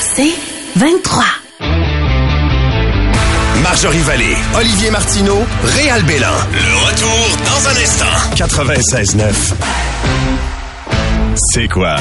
C'est 0.00 0.32
23. 0.76 1.24
Marjorie 3.62 4.02
Vallée, 4.02 4.36
Olivier 4.56 4.90
Martineau, 4.90 5.44
Réal 5.62 6.02
Bélan. 6.04 6.28
Le 6.52 6.86
retour 6.86 7.28
dans 7.46 7.68
un 7.68 7.76
instant. 7.82 8.16
96.9. 8.34 9.54
C'est 11.52 11.68
quoi? 11.68 11.96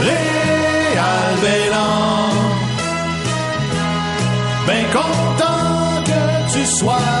Réal 0.00 1.34
Bélan. 1.42 2.30
Ben 4.66 4.84
content 4.92 6.02
que 6.04 6.52
tu 6.52 6.66
sois 6.66 7.13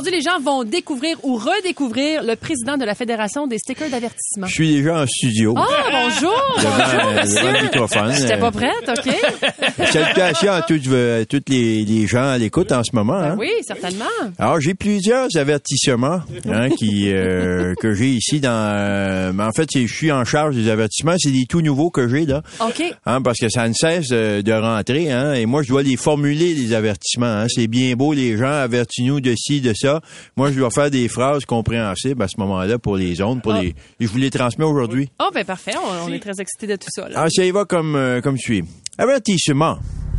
aujourd'hui, 0.00 0.18
les 0.18 0.22
gens 0.22 0.40
vont 0.40 0.64
découvrir 0.64 1.18
ou 1.22 1.36
redécouvrir 1.36 2.22
le 2.22 2.34
président 2.34 2.76
de 2.78 2.84
la 2.84 2.94
Fédération 2.94 3.46
des 3.46 3.58
stickers 3.58 3.90
d'avertissement. 3.90 4.46
Je 4.46 4.52
suis 4.54 4.72
déjà 4.76 5.02
en 5.02 5.06
studio. 5.06 5.54
Ah, 5.56 5.62
bonjour! 5.90 6.32
Devant, 6.58 6.70
Bonjour, 6.78 7.10
devant 7.10 7.20
monsieur! 7.22 7.52
le 7.52 7.62
microphone. 7.64 8.12
J'étais 8.16 8.38
pas 8.38 8.46
Euh, 8.46 8.50
prête, 8.50 8.88
OK? 8.88 9.86
Salutations 9.90 10.52
à 10.52 10.62
tous, 10.62 10.80
euh, 10.88 11.24
tous 11.26 11.42
les, 11.48 11.84
les 11.84 12.06
gens 12.06 12.22
à 12.30 12.38
l'écoute 12.38 12.72
en 12.72 12.82
ce 12.82 12.94
moment. 12.94 13.14
hein. 13.18 13.36
Oui, 13.38 13.50
certainement. 13.62 14.04
Alors, 14.38 14.60
j'ai 14.60 14.74
plusieurs 14.74 15.28
avertissements 15.36 16.20
hein, 16.50 16.68
qui 16.78 17.12
euh, 17.12 17.74
que 17.80 17.92
j'ai 17.92 18.08
ici 18.08 18.40
dans... 18.40 19.34
mais 19.34 19.42
en 19.44 19.52
fait, 19.52 19.68
je 19.74 19.86
suis 19.86 20.10
en 20.12 20.24
charge 20.24 20.56
des 20.56 20.70
avertissements. 20.70 21.14
C'est 21.18 21.30
des 21.30 21.44
tout 21.46 21.60
nouveaux 21.60 21.90
que 21.90 22.08
j'ai, 22.08 22.24
là. 22.26 22.42
OK. 22.60 22.82
Hein, 23.06 23.20
parce 23.22 23.38
que 23.38 23.48
ça 23.50 23.68
ne 23.68 23.74
cesse 23.74 24.08
de, 24.08 24.40
de 24.40 24.52
rentrer, 24.52 25.10
hein, 25.12 25.34
et 25.34 25.44
moi 25.46 25.62
je 25.62 25.68
dois 25.68 25.82
les 25.82 25.96
formuler 25.96 26.54
les 26.54 26.72
avertissements. 26.72 27.26
Hein. 27.26 27.46
C'est 27.48 27.66
bien 27.66 27.94
beau 27.96 28.12
les 28.14 28.36
gens, 28.38 28.46
avertis-nous 28.50 29.20
de 29.20 29.34
ci, 29.36 29.60
de 29.60 29.72
ça. 29.74 29.89
Moi 30.36 30.52
je 30.52 30.58
dois 30.58 30.70
faire 30.70 30.90
des 30.90 31.08
phrases 31.08 31.44
compréhensibles 31.44 32.22
à 32.22 32.28
ce 32.28 32.34
moment-là 32.38 32.78
pour 32.78 32.96
les 32.96 33.20
autres, 33.20 33.40
pour 33.40 33.52
Ah. 33.54 33.62
les. 33.62 33.74
Je 33.98 34.06
vous 34.08 34.18
les 34.18 34.30
transmets 34.30 34.64
aujourd'hui. 34.64 35.10
Oh, 35.20 35.30
ben 35.34 35.44
parfait. 35.44 35.72
On, 35.76 36.08
on 36.10 36.12
est 36.12 36.20
très 36.20 36.40
excités 36.40 36.66
de 36.66 36.76
tout 36.76 36.88
ça. 36.90 37.08
Là. 37.08 37.18
Alors 37.18 37.30
ça 37.30 37.44
y 37.44 37.50
va 37.50 37.64
comme 37.64 37.94
euh, 37.96 38.20
comme 38.20 38.36
suit. 38.38 38.64
Avertissement. 38.98 39.78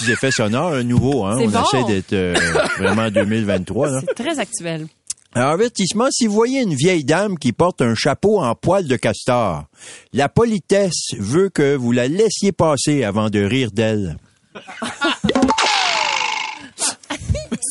Petits 0.00 0.10
effets 0.12 0.30
sonores, 0.30 0.72
un 0.74 0.82
nouveau, 0.82 1.24
hein. 1.24 1.36
On 1.40 1.48
bon. 1.48 1.62
essaie 1.62 1.84
d'être 1.84 2.12
euh, 2.12 2.34
vraiment 2.78 3.10
2023. 3.10 3.90
Là. 3.90 4.00
C'est 4.06 4.14
très 4.24 4.38
actuel. 4.38 4.86
Alors, 5.34 5.50
avertissement, 5.50 6.06
si 6.10 6.26
vous 6.26 6.32
voyez 6.32 6.62
une 6.62 6.74
vieille 6.74 7.04
dame 7.04 7.38
qui 7.38 7.52
porte 7.52 7.80
un 7.82 7.94
chapeau 7.94 8.40
en 8.40 8.54
poil 8.54 8.86
de 8.88 8.96
castor, 8.96 9.64
la 10.12 10.28
politesse 10.28 11.10
veut 11.18 11.48
que 11.50 11.76
vous 11.76 11.92
la 11.92 12.08
laissiez 12.08 12.50
passer 12.52 13.04
avant 13.04 13.28
de 13.30 13.40
rire 13.40 13.70
d'elle. 13.72 14.16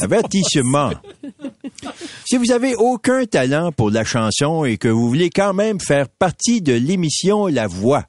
Avertissement. 0.01 0.91
Si 2.25 2.37
vous 2.37 2.51
avez 2.51 2.75
aucun 2.75 3.25
talent 3.25 3.71
pour 3.71 3.89
la 3.89 4.03
chanson 4.03 4.65
et 4.65 4.77
que 4.77 4.87
vous 4.87 5.07
voulez 5.07 5.29
quand 5.29 5.53
même 5.53 5.79
faire 5.79 6.07
partie 6.09 6.61
de 6.61 6.73
l'émission 6.73 7.47
La 7.47 7.67
Voix, 7.67 8.03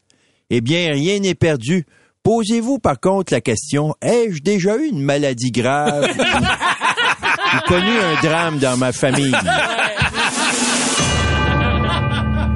eh 0.51 0.61
bien, 0.61 0.93
rien 0.93 1.21
n'est 1.21 1.35
perdu. 1.35 1.87
Posez-vous 2.23 2.79
par 2.79 3.01
contre 3.01 3.33
la 3.33 3.41
question, 3.41 3.95
ai-je 4.03 4.43
déjà 4.43 4.77
eu 4.77 4.89
une 4.89 5.01
maladie 5.01 5.51
grave 5.51 6.05
ou, 6.19 7.69
connu 7.69 7.91
un 7.91 8.21
drame 8.21 8.59
dans 8.59 8.77
ma 8.77 8.93
famille? 8.93 9.35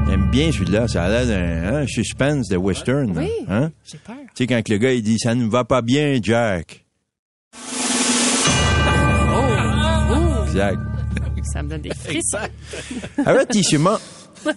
J'aime 0.08 0.28
bien 0.30 0.52
celui-là, 0.52 0.88
ça 0.88 1.04
a 1.04 1.08
l'air 1.08 1.26
d'un 1.26 1.74
hein, 1.74 1.86
suspense 1.86 2.48
de 2.48 2.56
western. 2.56 3.16
Oui. 3.16 3.30
Hein? 3.48 3.70
J'ai 3.90 3.98
peur. 3.98 4.16
Tu 4.34 4.44
sais, 4.44 4.46
quand 4.46 4.68
le 4.68 4.76
gars, 4.76 4.92
il 4.92 5.02
dit, 5.02 5.18
ça 5.18 5.34
ne 5.34 5.46
va 5.46 5.64
pas 5.64 5.80
bien, 5.80 6.18
Jack. 6.22 6.84
Ça 11.52 11.62
me 11.62 11.68
donne 11.68 11.80
des 11.82 11.94
frissons. 11.94 12.38
Avertissement. 13.24 13.98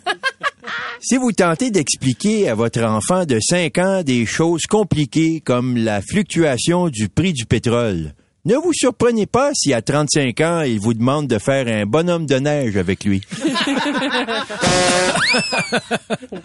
Si 1.01 1.17
vous 1.17 1.31
tentez 1.33 1.69
d'expliquer 1.69 2.49
à 2.49 2.55
votre 2.55 2.81
enfant 2.81 3.25
de 3.25 3.39
5 3.39 3.77
ans 3.77 4.01
des 4.01 4.25
choses 4.25 4.63
compliquées 4.63 5.39
comme 5.39 5.77
la 5.77 6.01
fluctuation 6.01 6.89
du 6.89 7.09
prix 7.09 7.31
du 7.33 7.45
pétrole, 7.45 8.13
ne 8.45 8.55
vous 8.55 8.73
surprenez 8.73 9.27
pas 9.27 9.51
si 9.53 9.71
à 9.73 9.83
35 9.83 10.41
ans, 10.41 10.61
il 10.61 10.79
vous 10.79 10.95
demande 10.95 11.27
de 11.27 11.37
faire 11.37 11.67
un 11.67 11.85
bonhomme 11.85 12.25
de 12.25 12.35
neige 12.37 12.77
avec 12.77 13.03
lui. 13.03 13.21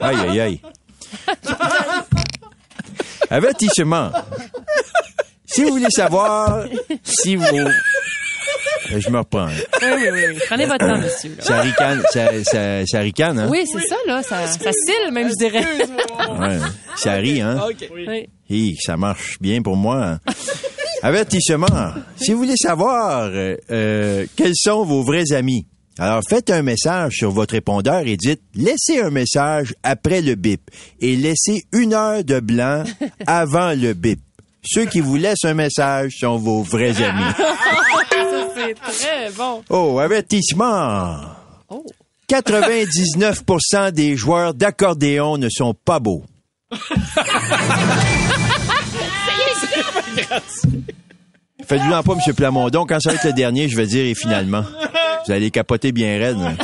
aïe, 0.01 0.17
aïe, 0.29 0.41
aïe. 0.41 0.61
Avertissement. 3.31 4.11
Si 5.47 5.63
vous 5.65 5.71
voulez 5.71 5.91
savoir 5.91 6.65
si 7.03 7.37
vous... 7.37 7.45
Je 8.99 9.11
me 9.11 9.19
reprends. 9.19 9.47
Oui, 9.47 9.55
oui, 9.83 10.09
oui, 10.13 10.21
oui. 10.31 10.39
Prenez 10.49 10.67
votre 10.67 10.79
temps, 10.79 10.99
monsieur. 10.99 11.35
là. 11.39 11.45
Ça 11.45 11.61
ricane, 11.61 12.03
ça, 12.13 12.45
ça, 12.45 12.87
ça 12.87 12.99
ricane, 13.01 13.39
hein? 13.39 13.49
Oui, 13.51 13.65
c'est 13.73 13.87
ça, 13.87 13.97
là. 14.07 14.23
Ça, 14.23 14.47
ça 14.47 14.71
cille, 14.73 15.13
même, 15.13 15.29
je 15.29 15.35
dirais. 15.37 15.65
Ouais, 16.39 16.59
ça 16.97 17.15
rit, 17.15 17.41
hein? 17.41 17.61
Oui. 17.93 18.29
Hi, 18.49 18.77
ça 18.81 18.97
marche 18.97 19.39
bien 19.41 19.63
pour 19.63 19.77
moi. 19.77 20.19
Avertissement. 21.03 21.67
Si 22.17 22.33
vous 22.33 22.39
voulez 22.39 22.57
savoir 22.57 23.31
euh, 23.33 23.57
euh, 23.71 24.27
quels 24.37 24.55
sont 24.57 24.85
vos 24.85 25.03
vrais 25.03 25.33
amis, 25.33 25.67
alors 25.99 26.23
faites 26.29 26.51
un 26.51 26.63
message 26.63 27.15
sur 27.17 27.31
votre 27.31 27.55
répondeur 27.55 28.03
et 28.07 28.17
dites 28.17 28.43
laissez 28.55 29.01
un 29.01 29.11
message 29.11 29.75
après 29.83 30.21
le 30.21 30.35
bip 30.35 30.61
et 31.01 31.17
laissez 31.17 31.65
une 31.73 31.95
heure 31.95 32.25
de 32.25 32.41
blanc 32.41 32.85
avant 33.27 33.73
le 33.75 33.93
bip. 33.95 34.21
Ceux 34.63 34.85
qui 34.87 35.01
vous 35.01 35.17
laissent 35.17 35.45
un 35.45 35.55
message 35.55 36.17
sont 36.21 36.37
vos 36.37 36.63
vrais 36.63 37.01
amis. 37.03 37.23
Ça, 37.39 38.49
c'est 38.55 38.75
très 38.75 39.31
bon. 39.37 39.63
Oh, 39.71 39.99
avertissement. 39.99 41.17
Oh. 41.69 41.85
99% 42.29 43.91
des 43.93 44.17
joueurs 44.17 44.55
d'accordéon 44.55 45.37
ne 45.39 45.49
sont 45.49 45.75
pas 45.75 45.99
beaux. 45.99 46.25
Faites-vous-en 51.67 52.03
pas, 52.03 52.13
M. 52.27 52.35
Plamondon. 52.35 52.87
Quand 52.87 53.01
ça 53.01 53.11
va 53.11 53.17
être 53.17 53.25
le 53.27 53.33
dernier, 53.33 53.69
je 53.69 53.77
vais 53.77 53.87
dire 53.87 54.05
et 54.05 54.15
finalement. 54.15 54.65
Vous 55.27 55.33
allez 55.33 55.51
capoter 55.51 55.93
bien 55.93 56.19
raide. 56.19 56.39
hein. 56.41 56.55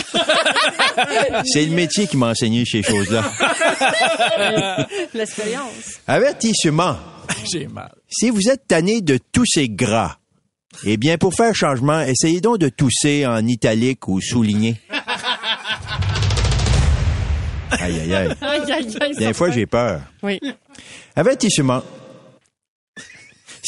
C'est 1.44 1.64
le 1.64 1.74
métier 1.74 2.06
qui 2.06 2.16
m'a 2.16 2.28
enseigné 2.28 2.64
ces 2.64 2.82
choses-là. 2.82 3.24
L'expérience. 5.14 6.00
Avertissement. 6.06 6.96
J'ai 7.50 7.66
mal. 7.66 7.92
Si 8.08 8.30
vous 8.30 8.48
êtes 8.48 8.66
tanné 8.68 9.00
de 9.00 9.18
tousser 9.32 9.68
gras, 9.68 10.16
eh 10.84 10.96
bien, 10.96 11.16
pour 11.18 11.34
faire 11.34 11.54
changement, 11.54 12.00
essayez 12.00 12.40
donc 12.40 12.58
de 12.58 12.68
tousser 12.68 13.26
en 13.26 13.46
italique 13.46 14.08
ou 14.08 14.20
souligné. 14.20 14.80
Aïe, 17.70 18.00
aïe, 18.00 18.14
aïe. 18.14 18.34
Aïe, 18.40 18.72
aïe, 18.72 18.96
aïe. 19.00 19.16
Des 19.16 19.32
fois, 19.32 19.50
j'ai 19.50 19.66
peur. 19.66 20.00
Oui. 20.22 20.40
Avertissement. 21.14 21.82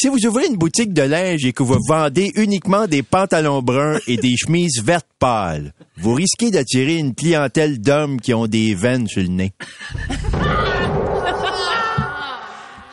Si 0.01 0.07
vous 0.07 0.25
ouvrez 0.27 0.45
une 0.47 0.55
boutique 0.55 0.93
de 0.93 1.01
linge 1.01 1.43
et 1.43 1.51
que 1.51 1.61
vous 1.61 1.77
vendez 1.85 2.31
uniquement 2.35 2.87
des 2.87 3.03
pantalons 3.03 3.61
bruns 3.61 3.99
et 4.07 4.15
des 4.15 4.37
chemises 4.37 4.81
vertes 4.81 5.09
pâles, 5.19 5.73
vous 5.97 6.13
risquez 6.13 6.51
d'attirer 6.51 6.95
une 6.95 7.13
clientèle 7.13 7.81
d'hommes 7.81 8.21
qui 8.21 8.33
ont 8.33 8.47
des 8.47 8.75
veines 8.75 9.09
sur 9.09 9.21
le 9.21 9.27
nez. 9.27 9.51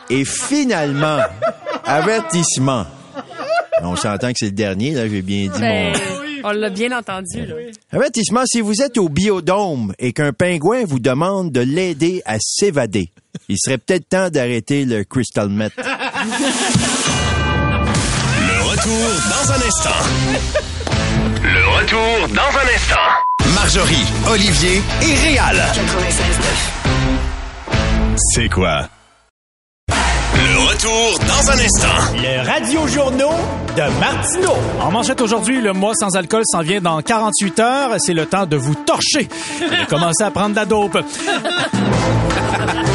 Et 0.09 0.25
finalement, 0.25 1.19
avertissement. 1.85 2.85
On 3.83 3.95
s'entend 3.95 4.33
que 4.33 4.39
c'est 4.39 4.47
le 4.47 4.51
dernier, 4.51 4.91
là, 4.91 5.07
j'ai 5.07 5.21
bien 5.21 5.43
dit 5.43 5.59
Ben, 5.61 5.93
mon... 6.43 6.49
on 6.49 6.51
l'a 6.51 6.69
bien 6.69 6.91
entendu, 6.91 7.45
là. 7.45 7.55
Avertissement, 7.93 8.43
si 8.45 8.59
vous 8.59 8.81
êtes 8.81 8.97
au 8.97 9.07
biodôme 9.07 9.93
et 9.97 10.11
qu'un 10.11 10.33
pingouin 10.33 10.83
vous 10.83 10.99
demande 10.99 11.53
de 11.53 11.61
l'aider 11.61 12.21
à 12.25 12.35
s'évader, 12.41 13.11
il 13.47 13.55
serait 13.57 13.77
peut-être 13.77 14.09
temps 14.09 14.29
d'arrêter 14.29 14.83
le 14.83 15.05
crystal 15.05 15.47
meth. 15.47 15.71
Le 16.29 16.33
retour 18.69 19.07
dans 19.29 19.51
un 19.53 19.61
instant. 19.65 20.01
Le 21.41 21.67
retour 21.77 22.27
dans 22.35 22.51
un 22.59 22.67
instant. 22.75 23.55
Marjorie, 23.55 24.05
Olivier 24.29 24.81
et 25.03 25.13
Réal. 25.15 25.63
C'est 28.33 28.49
quoi? 28.49 28.89
Le 29.89 30.67
retour 30.67 31.17
dans 31.19 31.49
un 31.49 31.59
instant. 31.59 32.13
Le 32.15 32.45
radio-journaux 32.45 33.35
de 33.77 33.99
Martineau. 34.01 34.57
En 34.81 34.91
manchette 34.91 35.21
aujourd'hui, 35.21 35.61
le 35.61 35.71
mois 35.71 35.95
sans 35.95 36.13
alcool 36.17 36.43
s'en 36.45 36.59
vient 36.61 36.81
dans 36.81 37.01
48 37.01 37.59
heures. 37.59 37.95
C'est 37.99 38.13
le 38.13 38.25
temps 38.25 38.45
de 38.45 38.57
vous 38.57 38.75
torcher 38.75 39.29
et 39.61 39.85
de 39.85 39.89
commencer 39.89 40.23
à 40.25 40.31
prendre 40.31 40.49
de 40.49 40.55
la 40.55 40.65
dope. 40.65 40.97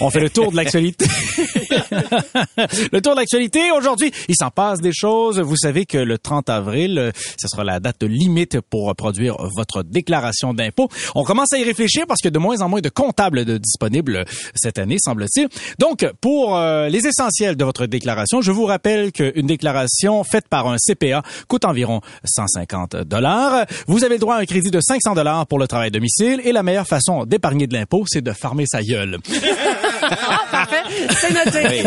On 0.00 0.10
fait 0.10 0.20
le 0.20 0.30
tour 0.30 0.50
de 0.50 0.56
l'actualité. 0.56 1.04
le 2.92 3.00
tour 3.00 3.14
de 3.14 3.20
l'actualité. 3.20 3.70
Aujourd'hui, 3.70 4.12
il 4.28 4.34
s'en 4.36 4.50
passe 4.50 4.80
des 4.80 4.92
choses. 4.92 5.40
Vous 5.40 5.56
savez 5.56 5.86
que 5.86 5.98
le 5.98 6.18
30 6.18 6.48
avril, 6.50 7.12
ce 7.40 7.48
sera 7.48 7.64
la 7.64 7.80
date 7.80 8.02
limite 8.02 8.60
pour 8.60 8.94
produire 8.94 9.36
votre 9.56 9.82
déclaration 9.82 10.54
d'impôt. 10.54 10.88
On 11.14 11.24
commence 11.24 11.52
à 11.52 11.58
y 11.58 11.64
réfléchir 11.64 12.04
parce 12.06 12.20
que 12.20 12.28
de 12.28 12.38
moins 12.38 12.60
en 12.60 12.68
moins 12.68 12.80
de 12.80 12.88
comptables 12.88 13.44
de 13.44 13.58
disponibles 13.58 14.24
cette 14.54 14.78
année, 14.78 14.96
semble-t-il. 15.02 15.48
Donc, 15.78 16.06
pour 16.20 16.56
euh, 16.56 16.88
les 16.88 17.06
essentiels 17.06 17.56
de 17.56 17.64
votre 17.64 17.86
déclaration, 17.86 18.40
je 18.40 18.52
vous 18.52 18.64
rappelle 18.64 19.12
qu'une 19.12 19.46
déclaration 19.46 20.24
faite 20.24 20.48
par 20.48 20.66
un 20.68 20.76
CPA 20.78 21.22
coûte 21.48 21.64
environ 21.64 22.00
150 22.24 22.96
dollars. 22.96 23.66
Vous 23.86 24.04
avez 24.04 24.14
le 24.14 24.20
droit 24.20 24.36
à 24.36 24.40
un 24.40 24.46
crédit 24.46 24.70
de 24.70 24.80
500 24.80 25.14
dollars 25.14 25.46
pour 25.46 25.58
le 25.58 25.66
travail 25.66 25.88
à 25.88 25.90
domicile 25.90 26.40
et 26.44 26.52
la 26.52 26.62
meilleure 26.62 26.86
façon 26.86 27.24
d'épargner 27.24 27.66
de 27.66 27.74
l'impôt, 27.74 28.04
c'est 28.06 28.22
de 28.22 28.32
farmer 28.32 28.64
sa 28.66 28.82
gueule. 28.82 29.01
Ah, 30.04 30.40
parfait. 30.50 30.82
C'est 31.16 31.32
noté. 31.32 31.84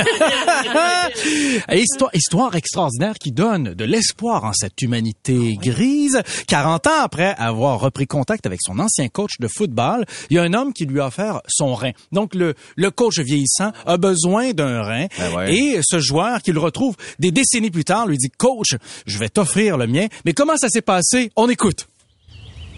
histoire, 1.76 2.10
histoire 2.14 2.56
extraordinaire 2.56 3.16
qui 3.20 3.32
donne 3.32 3.74
de 3.74 3.84
l'espoir 3.86 4.46
en 4.46 4.54
cette 4.54 4.82
humanité 4.82 5.58
grise. 5.62 6.22
40 6.48 6.88
ans 6.88 7.02
après 7.02 7.36
avoir 7.38 7.80
repris 7.80 8.08
contact 8.08 8.46
avec 8.46 8.60
son 8.64 8.80
ancien 8.80 9.10
coach 9.10 9.34
de 9.40 9.48
football, 9.48 10.06
il 10.30 10.38
y 10.38 10.40
a 10.40 10.44
un 10.44 10.54
homme 10.54 10.74
qui 10.74 10.86
lui 10.86 11.02
a 11.02 11.08
offert 11.08 11.42
son 11.48 11.76
rein. 11.76 11.92
Donc 12.12 12.36
le, 12.36 12.56
le 12.76 12.92
coach 12.92 13.20
vieillissant 13.20 13.72
a 13.86 13.98
besoin 13.98 14.52
d'un 14.54 14.82
rein 14.84 15.08
Ben 15.18 15.34
ouais. 15.36 15.54
et 15.56 15.80
ce 15.84 16.00
joueur 16.00 16.42
qui 16.42 16.52
le 16.52 16.60
retrouve 16.60 16.96
des 17.20 17.32
décennies 17.32 17.72
plus 17.72 17.86
tard 17.86 18.08
lui 18.08 18.18
dit 18.18 18.30
coach, 18.30 18.76
je 19.06 19.18
vais 19.18 19.30
t'offrir 19.30 19.78
le 19.78 19.88
mien. 19.88 20.08
Mais 20.26 20.34
comment 20.34 20.58
ça 20.58 20.70
s'est 20.70 20.82
passé? 20.82 21.32
On 21.36 21.50
écoute. 21.50 21.88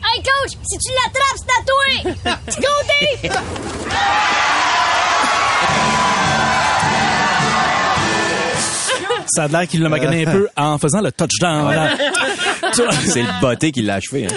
Hey 0.04 0.22
coach, 0.24 0.58
si 0.64 0.78
tu 0.78 0.92
l'attrapes, 0.94 1.38
c'est 1.38 1.54
à 1.58 1.62
toi! 1.66 2.38
Petit 2.46 2.62
côté! 2.62 3.30
Ça 9.28 9.44
a 9.44 9.48
l'air 9.48 9.68
qu'il 9.68 9.82
l'a 9.84 9.90
magané 9.90 10.26
un 10.26 10.32
peu 10.32 10.48
en 10.56 10.78
faisant 10.78 11.02
le 11.02 11.12
touchdown. 11.12 11.76
C'est 12.74 13.22
le 13.24 13.42
botté 13.42 13.72
qui 13.72 13.82
l'a 13.82 13.96
achevé. 13.96 14.28
hein. 14.28 14.34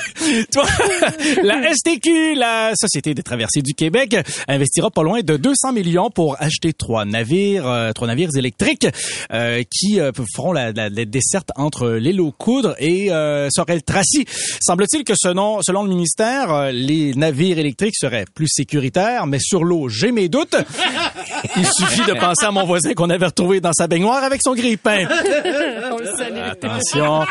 Toi, 0.51 0.63
la 1.43 1.73
STQ, 1.73 2.35
la 2.35 2.71
Société 2.75 3.13
des 3.13 3.23
traversiers 3.23 3.61
du 3.61 3.73
Québec, 3.73 4.15
investira 4.47 4.89
pas 4.91 5.03
loin 5.03 5.21
de 5.21 5.37
200 5.37 5.73
millions 5.73 6.09
pour 6.09 6.35
acheter 6.41 6.73
trois 6.73 7.05
navires, 7.05 7.67
euh, 7.67 7.91
trois 7.91 8.07
navires 8.07 8.29
électriques 8.37 8.87
euh, 9.31 9.63
qui 9.69 9.99
euh, 9.99 10.11
feront 10.35 10.53
la, 10.53 10.71
la- 10.71 10.89
la 10.89 11.05
desserte 11.05 11.49
entre 11.55 11.89
l'île 11.89 12.21
aux 12.21 12.31
Coudres 12.31 12.75
et 12.79 13.11
euh, 13.11 13.49
Sorel-Tracy. 13.51 14.25
Semble-t-il 14.61 15.03
que 15.03 15.13
selon, 15.15 15.61
selon 15.61 15.83
le 15.83 15.89
ministère, 15.89 16.51
euh, 16.53 16.71
les 16.71 17.13
navires 17.15 17.57
électriques 17.59 17.95
seraient 17.97 18.25
plus 18.33 18.47
sécuritaires, 18.47 19.25
mais 19.27 19.39
sur 19.39 19.63
l'eau, 19.63 19.89
j'ai 19.89 20.11
mes 20.11 20.29
doutes. 20.29 20.55
Il 21.57 21.65
suffit 21.65 22.05
de 22.05 22.13
penser 22.19 22.45
à 22.45 22.51
mon 22.51 22.65
voisin 22.65 22.93
qu'on 22.93 23.09
avait 23.09 23.25
retrouvé 23.25 23.59
dans 23.61 23.73
sa 23.73 23.87
baignoire 23.87 24.23
avec 24.23 24.41
son 24.43 24.53
grille-pain. 24.53 25.07
On 25.91 25.97
le 25.97 26.05
salue. 26.17 26.37
Attention. 26.39 27.25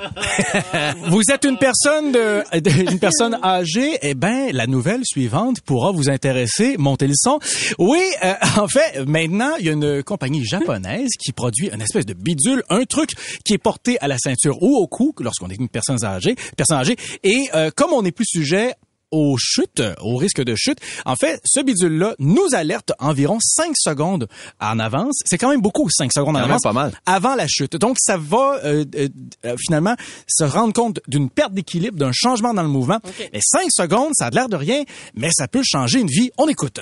vous 1.08 1.22
êtes 1.30 1.44
une 1.44 1.58
personne 1.58 2.12
de, 2.12 2.42
une 2.90 2.98
personne 2.98 3.38
âgée, 3.42 3.98
eh 4.02 4.14
ben 4.14 4.50
la 4.52 4.66
nouvelle 4.66 5.02
suivante 5.04 5.60
pourra 5.60 5.92
vous 5.92 6.10
intéresser. 6.10 6.76
Montez 6.78 7.06
le 7.06 7.14
son. 7.16 7.38
Oui, 7.78 8.02
euh, 8.24 8.34
en 8.56 8.68
fait, 8.68 9.04
maintenant 9.06 9.54
il 9.58 9.66
y 9.66 9.68
a 9.68 9.72
une 9.72 10.02
compagnie 10.02 10.44
japonaise 10.44 11.10
qui 11.18 11.32
produit 11.32 11.70
une 11.72 11.82
espèce 11.82 12.06
de 12.06 12.14
bidule, 12.14 12.62
un 12.68 12.84
truc 12.84 13.10
qui 13.44 13.54
est 13.54 13.58
porté 13.58 13.98
à 14.00 14.08
la 14.08 14.18
ceinture 14.18 14.62
ou 14.62 14.76
au 14.76 14.86
cou 14.86 15.14
lorsqu'on 15.20 15.48
est 15.48 15.56
une 15.56 15.68
personne 15.68 16.02
âgée, 16.04 16.36
personne 16.56 16.78
âgée. 16.78 16.96
Et 17.22 17.48
euh, 17.54 17.70
comme 17.74 17.92
on 17.92 18.04
est 18.04 18.12
plus 18.12 18.26
sujet 18.26 18.74
aux 19.12 19.36
chutes, 19.38 19.82
au 20.00 20.16
risque 20.16 20.42
de 20.42 20.54
chute. 20.56 20.78
En 21.04 21.14
fait, 21.14 21.40
ce 21.44 21.60
bidule-là 21.60 22.14
nous 22.18 22.54
alerte 22.54 22.92
environ 22.98 23.38
5 23.40 23.72
secondes 23.76 24.26
en 24.60 24.78
avance. 24.80 25.14
C'est 25.24 25.38
quand 25.38 25.50
même 25.50 25.60
beaucoup, 25.60 25.88
5 25.88 26.10
secondes 26.12 26.36
en 26.36 26.40
Quand 26.40 26.46
même 26.46 26.50
avance. 26.50 26.62
pas 26.62 26.72
mal. 26.72 26.92
Avant 27.06 27.34
la 27.36 27.46
chute. 27.46 27.76
Donc, 27.76 27.96
ça 28.00 28.16
va 28.16 28.58
euh, 28.64 28.84
euh, 28.96 29.08
euh, 29.44 29.56
finalement 29.58 29.94
se 30.26 30.44
rendre 30.44 30.72
compte 30.72 30.98
d'une 31.06 31.30
perte 31.30 31.52
d'équilibre, 31.52 31.96
d'un 31.98 32.12
changement 32.12 32.52
dans 32.54 32.62
le 32.62 32.68
mouvement. 32.68 32.98
Et 33.32 33.40
5 33.40 33.66
secondes, 33.70 34.12
ça 34.14 34.26
a 34.26 34.30
l'air 34.30 34.48
de 34.48 34.56
rien, 34.56 34.82
mais 35.14 35.30
ça 35.32 35.46
peut 35.46 35.62
changer 35.64 36.00
une 36.00 36.08
vie. 36.08 36.30
On 36.38 36.48
écoute. 36.48 36.80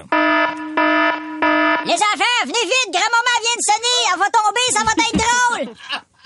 Les 1.87 1.95
enfants, 1.95 2.45
venez 2.45 2.65
vite, 2.65 2.93
grand-maman 2.93 3.37
vient 3.43 3.57
de 3.57 3.63
sonner, 3.67 3.99
elle 4.13 4.19
va 4.21 4.29
tomber, 4.31 4.67
ça 4.71 4.83
va 4.85 4.93
être 5.03 5.19
drôle! 5.19 5.69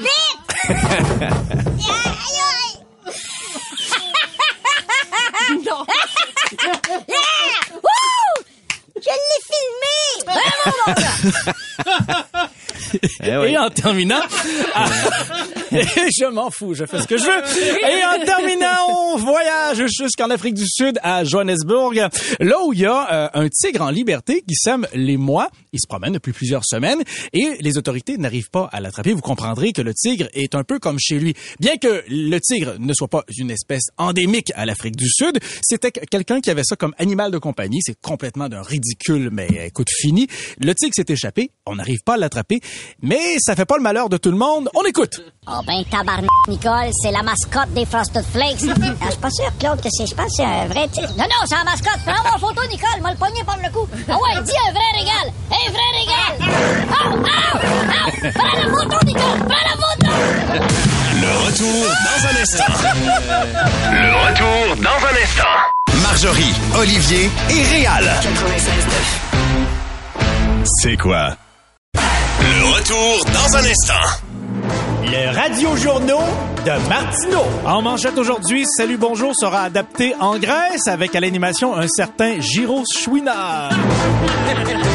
Vite 0.00 0.40
aïe, 1.88 2.72
Non. 5.64 5.84
Wouh! 7.82 8.44
Je 8.96 9.10
l'ai 9.10 9.40
filmé! 9.50 10.24
Bravo, 10.24 10.70
mon 10.86 10.92
gars! 10.94 12.48
Eh 13.22 13.36
oui. 13.36 13.52
Et 13.52 13.58
en 13.58 13.70
terminant, 13.70 14.20
ah, 14.74 14.84
je 15.72 16.30
m'en 16.30 16.50
fous, 16.50 16.74
je 16.74 16.84
fais 16.84 17.00
ce 17.00 17.06
que 17.06 17.18
je 17.18 17.24
veux. 17.24 17.90
Et 17.90 18.04
en 18.04 18.24
terminant, 18.24 18.88
on 18.88 19.16
voyage 19.16 19.84
jusqu'en 19.86 20.30
Afrique 20.30 20.54
du 20.54 20.66
Sud, 20.66 20.98
à 21.02 21.24
Johannesburg, 21.24 21.94
là 22.40 22.56
où 22.64 22.72
il 22.72 22.80
y 22.80 22.86
a 22.86 23.12
euh, 23.12 23.28
un 23.34 23.48
tigre 23.48 23.82
en 23.82 23.90
liberté 23.90 24.44
qui 24.46 24.54
sème 24.54 24.86
les 24.94 25.16
mois. 25.16 25.50
Il 25.74 25.80
se 25.80 25.88
promène 25.88 26.12
depuis 26.12 26.32
plusieurs 26.32 26.64
semaines 26.64 27.02
et 27.32 27.56
les 27.60 27.76
autorités 27.76 28.16
n'arrivent 28.16 28.50
pas 28.50 28.68
à 28.72 28.80
l'attraper. 28.80 29.12
Vous 29.12 29.20
comprendrez 29.20 29.72
que 29.72 29.82
le 29.82 29.92
tigre 29.92 30.28
est 30.32 30.54
un 30.54 30.62
peu 30.62 30.78
comme 30.78 31.00
chez 31.00 31.18
lui. 31.18 31.34
Bien 31.58 31.76
que 31.78 32.04
le 32.08 32.38
tigre 32.38 32.76
ne 32.78 32.94
soit 32.94 33.08
pas 33.08 33.24
une 33.36 33.50
espèce 33.50 33.86
endémique 33.98 34.52
à 34.54 34.66
l'Afrique 34.66 34.94
du 34.94 35.08
Sud, 35.08 35.40
c'était 35.62 35.90
quelqu'un 35.90 36.40
qui 36.40 36.48
avait 36.50 36.62
ça 36.62 36.76
comme 36.76 36.94
animal 36.98 37.32
de 37.32 37.38
compagnie. 37.38 37.80
C'est 37.82 38.00
complètement 38.00 38.48
d'un 38.48 38.62
ridicule, 38.62 39.30
mais 39.32 39.48
écoute, 39.66 39.88
fini. 39.90 40.28
Le 40.60 40.72
tigre 40.76 40.94
s'est 40.94 41.12
échappé. 41.12 41.50
On 41.66 41.74
n'arrive 41.74 42.04
pas 42.04 42.14
à 42.14 42.18
l'attraper. 42.18 42.60
Mais 43.02 43.36
ça 43.40 43.56
fait 43.56 43.64
pas 43.64 43.76
le 43.76 43.82
malheur 43.82 44.08
de 44.08 44.16
tout 44.16 44.30
le 44.30 44.36
monde. 44.38 44.70
On 44.76 44.84
écoute. 44.84 45.20
Oh 45.48 45.60
ben 45.66 45.82
tabarnak, 45.90 46.30
Nicole, 46.46 46.90
c'est 47.02 47.10
la 47.10 47.22
mascotte 47.22 47.74
des 47.74 47.84
Frosted 47.84 48.24
Flakes. 48.24 48.62
Ah, 49.00 49.06
je 49.06 49.10
suis 49.10 49.20
pas 49.20 49.30
sûr, 49.30 49.50
Claude, 49.58 49.80
que 49.82 49.88
c'est, 49.90 50.06
je 50.06 50.14
pense 50.14 50.26
que 50.26 50.32
c'est 50.36 50.44
un 50.44 50.66
vrai 50.66 50.88
tigre. 50.88 51.08
Non, 51.18 51.24
non, 51.24 51.46
c'est 51.46 51.56
un 51.56 51.64
mascotte. 51.64 51.98
Prends 52.06 52.30
mon 52.32 52.38
photo, 52.38 52.60
Nicole, 52.70 53.00
m'a 53.02 53.10
le 53.12 53.18
poignet 53.18 53.42
par 53.44 53.56
le 53.58 53.70
cou. 53.72 53.86
Ah 54.08 54.16
ouais, 54.16 54.42
dis 54.42 54.52
un 54.68 54.72
vrai 54.72 54.90
régal. 54.98 55.32
Oh, 55.66 55.72
oh, 56.90 57.00
oh. 57.00 57.54
Prends 58.34 58.54
la 58.54 58.66
prends 58.66 58.88
la. 58.88 59.74
Le 61.20 61.32
retour 61.46 61.86
dans 62.04 62.20
un 62.28 62.34
instant. 62.42 62.72
Le 63.92 64.10
retour 64.26 64.76
dans 64.82 65.00
un 65.06 65.16
instant. 65.22 66.02
Marjorie, 66.02 66.54
Olivier 66.78 67.30
et 67.50 67.62
Réal. 67.62 68.04
C'est 70.82 70.96
quoi? 70.96 71.36
Le 71.94 72.64
retour 72.74 73.24
dans 73.32 73.56
un 73.56 73.64
instant. 73.64 74.24
Le 75.04 75.34
radio 75.34 75.76
journaux 75.76 76.24
de 76.64 76.88
Martineau. 76.88 77.44
En 77.64 77.82
manchette 77.82 78.18
aujourd'hui, 78.18 78.66
Salut 78.66 78.96
Bonjour 78.96 79.34
sera 79.34 79.62
adapté 79.62 80.14
en 80.20 80.38
Grèce 80.38 80.88
avec 80.88 81.14
à 81.14 81.20
l'animation 81.20 81.74
un 81.74 81.88
certain 81.88 82.40
Giro 82.40 82.84
Chouinard. 82.92 83.70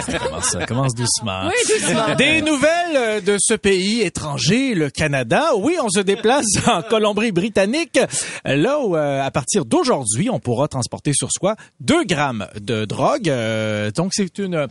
Ça 0.00 0.18
commence, 0.18 0.44
ça 0.44 0.66
commence 0.66 0.94
doucement. 0.94 1.46
Oui, 1.46 1.54
doucement. 1.68 2.14
Des 2.16 2.42
nouvelles 2.42 2.96
euh, 2.96 3.20
de 3.20 3.36
ce 3.38 3.54
pays 3.54 4.00
étranger, 4.02 4.74
le 4.74 4.90
Canada. 4.90 5.50
Oui, 5.56 5.76
on 5.82 5.88
se 5.88 6.00
déplace 6.00 6.46
en 6.66 6.82
Colombie-Britannique, 6.82 7.98
là 8.44 8.80
où, 8.80 8.96
euh, 8.96 9.22
à 9.22 9.30
partir 9.30 9.64
d'aujourd'hui, 9.64 10.30
on 10.30 10.40
pourra 10.40 10.68
transporter 10.68 11.12
sur 11.14 11.30
soi 11.30 11.54
2 11.80 12.04
grammes 12.04 12.46
de 12.60 12.84
drogue. 12.84 13.28
Euh, 13.28 13.90
donc, 13.90 14.12
c'est 14.14 14.38
une, 14.38 14.66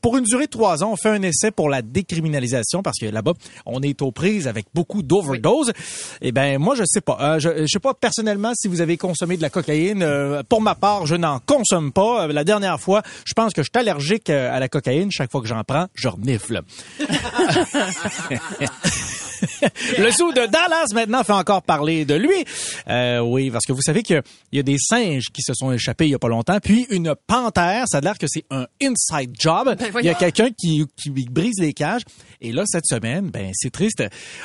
pour 0.00 0.16
une 0.16 0.24
durée 0.24 0.46
de 0.46 0.50
trois 0.50 0.82
ans. 0.82 0.92
On 0.92 0.96
fait 0.96 1.10
un 1.10 1.22
essai 1.22 1.50
pour 1.50 1.68
la 1.68 1.82
décriminalisation 1.82 2.82
parce 2.82 2.98
que 2.98 3.06
là-bas, 3.06 3.32
on 3.66 3.82
est 3.82 4.02
aux 4.02 4.12
prises 4.12 4.48
avec 4.48 4.66
beaucoup 4.74 5.02
d'overdoses. 5.02 5.72
Eh 6.20 6.32
ben, 6.32 6.58
moi, 6.58 6.74
je 6.74 6.84
sais 6.86 7.00
pas. 7.00 7.18
Euh, 7.20 7.38
je, 7.38 7.62
je 7.62 7.66
sais 7.66 7.78
pas 7.78 7.94
personnellement 7.94 8.52
si 8.54 8.68
vous 8.68 8.80
avez 8.80 8.96
consommé 8.96 9.36
de 9.36 9.42
la 9.42 9.50
cocaïne. 9.50 10.02
Euh, 10.02 10.42
pour 10.48 10.60
ma 10.60 10.74
part, 10.74 11.06
je 11.06 11.16
n'en 11.16 11.38
consomme 11.40 11.92
pas. 11.92 12.26
La 12.26 12.44
dernière 12.44 12.80
fois, 12.80 13.02
je 13.24 13.32
pense 13.34 13.52
que 13.52 13.62
je 13.62 13.68
suis 13.72 13.80
allergique 13.80 14.30
à 14.30 14.58
la 14.58 14.63
cocaïne. 14.68 15.10
Chaque 15.10 15.30
fois 15.30 15.40
que 15.40 15.46
j'en 15.46 15.64
prends, 15.64 15.86
je 15.94 16.08
renifle. 16.08 16.62
Le 19.98 20.10
zoo 20.10 20.32
de 20.32 20.46
Dallas 20.46 20.86
maintenant 20.94 21.24
fait 21.24 21.32
encore 21.32 21.62
parler 21.62 22.04
de 22.04 22.14
lui. 22.14 22.44
Euh, 22.88 23.18
oui, 23.20 23.50
parce 23.50 23.64
que 23.66 23.72
vous 23.72 23.82
savez 23.82 24.02
qu'il 24.02 24.22
y 24.52 24.58
a 24.58 24.62
des 24.62 24.76
singes 24.78 25.26
qui 25.32 25.42
se 25.42 25.52
sont 25.54 25.72
échappés 25.72 26.06
il 26.06 26.10
y 26.10 26.14
a 26.14 26.18
pas 26.18 26.28
longtemps, 26.28 26.58
puis 26.62 26.86
une 26.90 27.14
panthère. 27.26 27.84
Ça 27.88 27.98
a 27.98 28.00
l'air 28.00 28.18
que 28.18 28.26
c'est 28.28 28.44
un 28.50 28.66
inside 28.82 29.32
job. 29.38 29.74
Ben, 29.78 29.90
il 30.00 30.06
y 30.06 30.08
a 30.10 30.14
quelqu'un 30.14 30.50
qui, 30.50 30.84
qui 30.96 31.10
brise 31.10 31.58
les 31.60 31.72
cages. 31.72 32.02
Et 32.40 32.52
là, 32.52 32.64
cette 32.66 32.86
semaine, 32.86 33.30
ben 33.30 33.50
c'est 33.54 33.70
triste, 33.70 34.02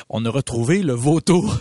on 0.08 0.24
a 0.24 0.30
retrouvé 0.30 0.82
le 0.82 0.94
vautour. 0.94 1.58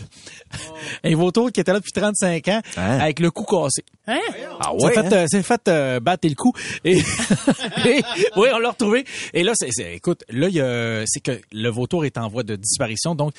un 1.04 1.16
vautour 1.16 1.52
qui 1.52 1.60
était 1.60 1.72
là 1.74 1.80
depuis 1.80 1.92
35 1.92 2.48
ans, 2.48 2.62
Hein? 2.78 3.00
avec 3.00 3.20
le 3.20 3.30
cou 3.32 3.44
cassé. 3.44 3.84
Hein? 4.08 4.20
Ah 4.60 4.72
Ça 4.80 4.86
ouais, 4.86 4.94
fait, 4.94 5.00
hein? 5.00 5.10
euh, 5.12 5.26
c'est 5.30 5.44
fait 5.44 5.62
euh, 5.68 6.00
battre 6.00 6.28
le 6.28 6.36
coup. 6.36 6.54
Et, 6.86 6.98
et- 7.86 8.02
oui, 8.38 8.48
on 8.54 8.60
l'a 8.60 8.70
retrouvé. 8.70 9.06
Et 9.34 9.44
là, 9.44 9.52
c'est, 9.56 9.70
c'est- 9.72 9.96
écoute, 9.96 10.24
là, 10.30 10.48
il 10.48 10.56
y 10.56 10.62
a, 10.62 11.04
c'est 11.06 11.20
que 11.20 11.40
le 11.52 11.70
vautour 11.70 12.06
est 12.06 12.18
en 12.18 12.28
voie 12.30 12.44
de 12.44 12.56
disparition. 12.56 13.16
Donc, 13.16 13.29
Donc, 13.30 13.36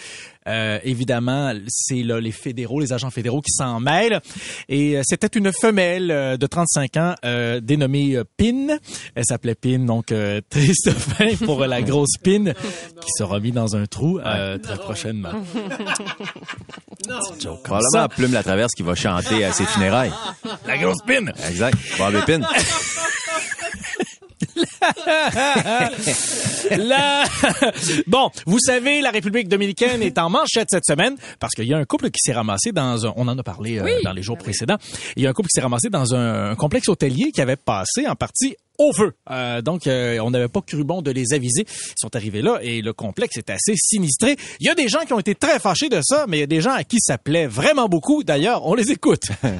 euh, 0.46 0.78
évidemment, 0.84 1.52
c'est 1.68 2.02
là 2.02 2.18
les 2.20 2.32
fédéraux, 2.32 2.80
les 2.80 2.92
agents 2.92 3.10
fédéraux 3.10 3.40
qui 3.40 3.52
s'en 3.52 3.78
mêlent. 3.80 4.20
Et 4.68 4.96
euh, 4.96 5.02
c'était 5.04 5.38
une 5.38 5.52
femelle 5.52 6.10
euh, 6.10 6.36
de 6.36 6.46
35 6.46 6.96
ans 6.96 7.14
euh, 7.24 7.60
dénommée 7.60 8.16
euh, 8.16 8.24
Pin. 8.36 8.78
Elle 9.14 9.24
s'appelait 9.24 9.54
Pin, 9.54 9.80
donc 9.80 10.12
euh, 10.12 10.40
triste 10.50 10.90
fin 10.92 11.34
pour 11.44 11.64
la 11.66 11.82
grosse 11.82 12.16
Pin 12.22 12.52
qui 13.00 13.10
sera 13.18 13.38
mis 13.40 13.52
dans 13.52 13.76
un 13.76 13.86
trou 13.86 14.18
euh, 14.18 14.58
très 14.58 14.76
prochainement. 14.76 15.30
Joke 17.38 17.62
comme 17.62 17.78
Probablement 17.78 17.90
ça. 17.92 18.08
Plume 18.08 18.32
la 18.32 18.42
Traverse 18.42 18.72
qui 18.74 18.82
va 18.82 18.94
chanter 18.94 19.44
à 19.44 19.52
ses 19.52 19.64
funérailles. 19.66 20.12
La 20.66 20.78
grosse 20.78 21.02
Pin! 21.06 21.26
Exact. 21.48 21.76
Bob 21.98 22.14
Épine. 22.14 22.46
La- 26.70 27.24
Bon, 28.06 28.30
vous 28.46 28.58
savez, 28.60 29.00
la 29.00 29.10
République 29.10 29.48
dominicaine 29.48 30.02
est 30.02 30.18
en 30.18 30.30
manchette 30.30 30.68
cette 30.70 30.84
semaine 30.86 31.16
parce 31.38 31.54
qu'il 31.54 31.66
y 31.66 31.74
a 31.74 31.78
un 31.78 31.84
couple 31.84 32.06
qui 32.10 32.18
s'est 32.20 32.32
ramassé 32.32 32.72
dans 32.72 33.06
un... 33.06 33.12
On 33.16 33.28
en 33.28 33.38
a 33.38 33.42
parlé 33.42 33.78
euh, 33.78 33.88
dans 34.04 34.12
les 34.12 34.22
jours 34.22 34.38
précédents. 34.38 34.76
Il 35.16 35.22
y 35.22 35.26
a 35.26 35.30
un 35.30 35.32
couple 35.32 35.48
qui 35.48 35.54
s'est 35.54 35.60
ramassé 35.62 35.88
dans 35.90 36.14
un, 36.14 36.50
un 36.50 36.54
complexe 36.56 36.88
hôtelier 36.88 37.32
qui 37.32 37.40
avait 37.40 37.56
passé 37.56 38.06
en 38.08 38.14
partie 38.16 38.56
au 38.80 38.92
feu. 38.92 39.12
Euh, 39.30 39.60
donc, 39.60 39.86
euh, 39.86 40.18
on 40.20 40.30
n'avait 40.30 40.48
pas 40.48 40.62
cru 40.62 40.84
bon 40.84 41.02
de 41.02 41.10
les 41.10 41.34
aviser. 41.34 41.66
Ils 41.68 42.00
sont 42.00 42.16
arrivés 42.16 42.42
là 42.42 42.58
et 42.62 42.80
le 42.80 42.92
complexe 42.92 43.36
est 43.36 43.50
assez 43.50 43.74
sinistré. 43.76 44.36
Il 44.58 44.66
y 44.66 44.70
a 44.70 44.74
des 44.74 44.88
gens 44.88 45.00
qui 45.00 45.12
ont 45.12 45.20
été 45.20 45.34
très 45.34 45.58
fâchés 45.60 45.88
de 45.88 46.00
ça, 46.02 46.24
mais 46.26 46.38
il 46.38 46.40
y 46.40 46.44
a 46.44 46.46
des 46.46 46.60
gens 46.60 46.72
à 46.72 46.82
qui 46.82 46.96
ça 47.00 47.18
plaît 47.18 47.46
vraiment 47.46 47.88
beaucoup. 47.88 48.24
D'ailleurs, 48.24 48.66
on 48.66 48.74
les 48.74 48.90
écoute. 48.90 49.28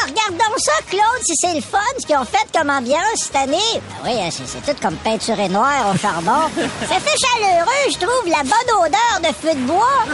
Ah, 0.00 0.06
regardons 0.06 0.56
ça, 0.58 0.72
Claude, 0.88 1.22
si 1.22 1.32
c'est 1.40 1.54
le 1.54 1.60
fun, 1.60 1.78
ce 1.98 2.06
qu'ils 2.06 2.16
ont 2.16 2.24
fait 2.24 2.46
comme 2.56 2.70
ambiance 2.70 3.00
cette 3.16 3.34
année. 3.34 3.56
Ben 3.74 3.80
oui, 4.04 4.12
hein, 4.14 4.28
c'est, 4.30 4.46
c'est 4.46 4.60
tout 4.60 4.80
comme 4.80 4.94
peinturé 4.96 5.48
noir 5.48 5.92
au 5.92 5.98
charbon. 5.98 6.48
ça 6.88 7.00
fait 7.00 7.16
chaleureux, 7.18 7.90
je 7.90 7.96
trouve, 7.98 8.30
la 8.30 8.42
bonne 8.42 8.86
odeur 8.86 9.20
de 9.20 9.34
feu 9.34 9.54
de 9.54 9.66
bois. 9.66 10.04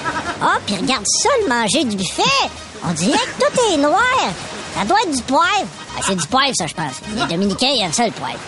Ah, 0.40 0.58
puis 0.66 0.76
regarde 0.76 1.04
ça, 1.06 1.28
le 1.42 1.48
manger 1.48 1.84
du 1.84 1.96
buffet. 1.96 2.22
On 2.82 2.92
dirait 2.92 3.18
que 3.18 3.44
tout 3.44 3.60
est 3.72 3.76
noir. 3.76 4.02
Ça 4.74 4.84
doit 4.84 4.98
être 5.06 5.14
du 5.14 5.22
poivre. 5.22 5.66
Ah, 5.96 6.00
c'est 6.06 6.16
du 6.16 6.26
poivre, 6.26 6.52
ça, 6.54 6.66
je 6.66 6.74
pense. 6.74 7.00
Les 7.14 7.26
Dominicains, 7.26 7.68
ils 7.74 7.82
aiment 7.84 7.92
ça, 7.92 8.06
le 8.06 8.12
poivre. 8.12 8.38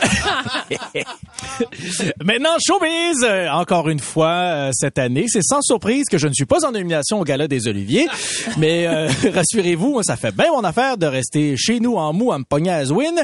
Maintenant, 2.24 2.56
showbiz! 2.64 3.22
Euh, 3.24 3.48
encore 3.50 3.88
une 3.88 3.98
fois, 4.00 4.28
euh, 4.28 4.70
cette 4.74 4.98
année, 4.98 5.26
c'est 5.28 5.42
sans 5.42 5.60
surprise 5.62 6.04
que 6.10 6.18
je 6.18 6.26
ne 6.28 6.32
suis 6.32 6.44
pas 6.44 6.64
en 6.66 6.72
nomination 6.72 7.20
au 7.20 7.24
Gala 7.24 7.48
des 7.48 7.68
Oliviers. 7.68 8.06
Mais 8.58 8.86
euh, 8.86 9.08
rassurez-vous, 9.34 10.02
ça 10.02 10.16
fait 10.16 10.34
bien 10.34 10.50
mon 10.52 10.64
affaire 10.64 10.96
de 10.98 11.06
rester 11.06 11.56
chez 11.56 11.80
nous 11.80 11.94
en 11.96 12.12
mou 12.12 12.32
à 12.32 12.38
me 12.38 12.44
pogner 12.44 12.70
à 12.70 12.84
Zwin. 12.84 13.14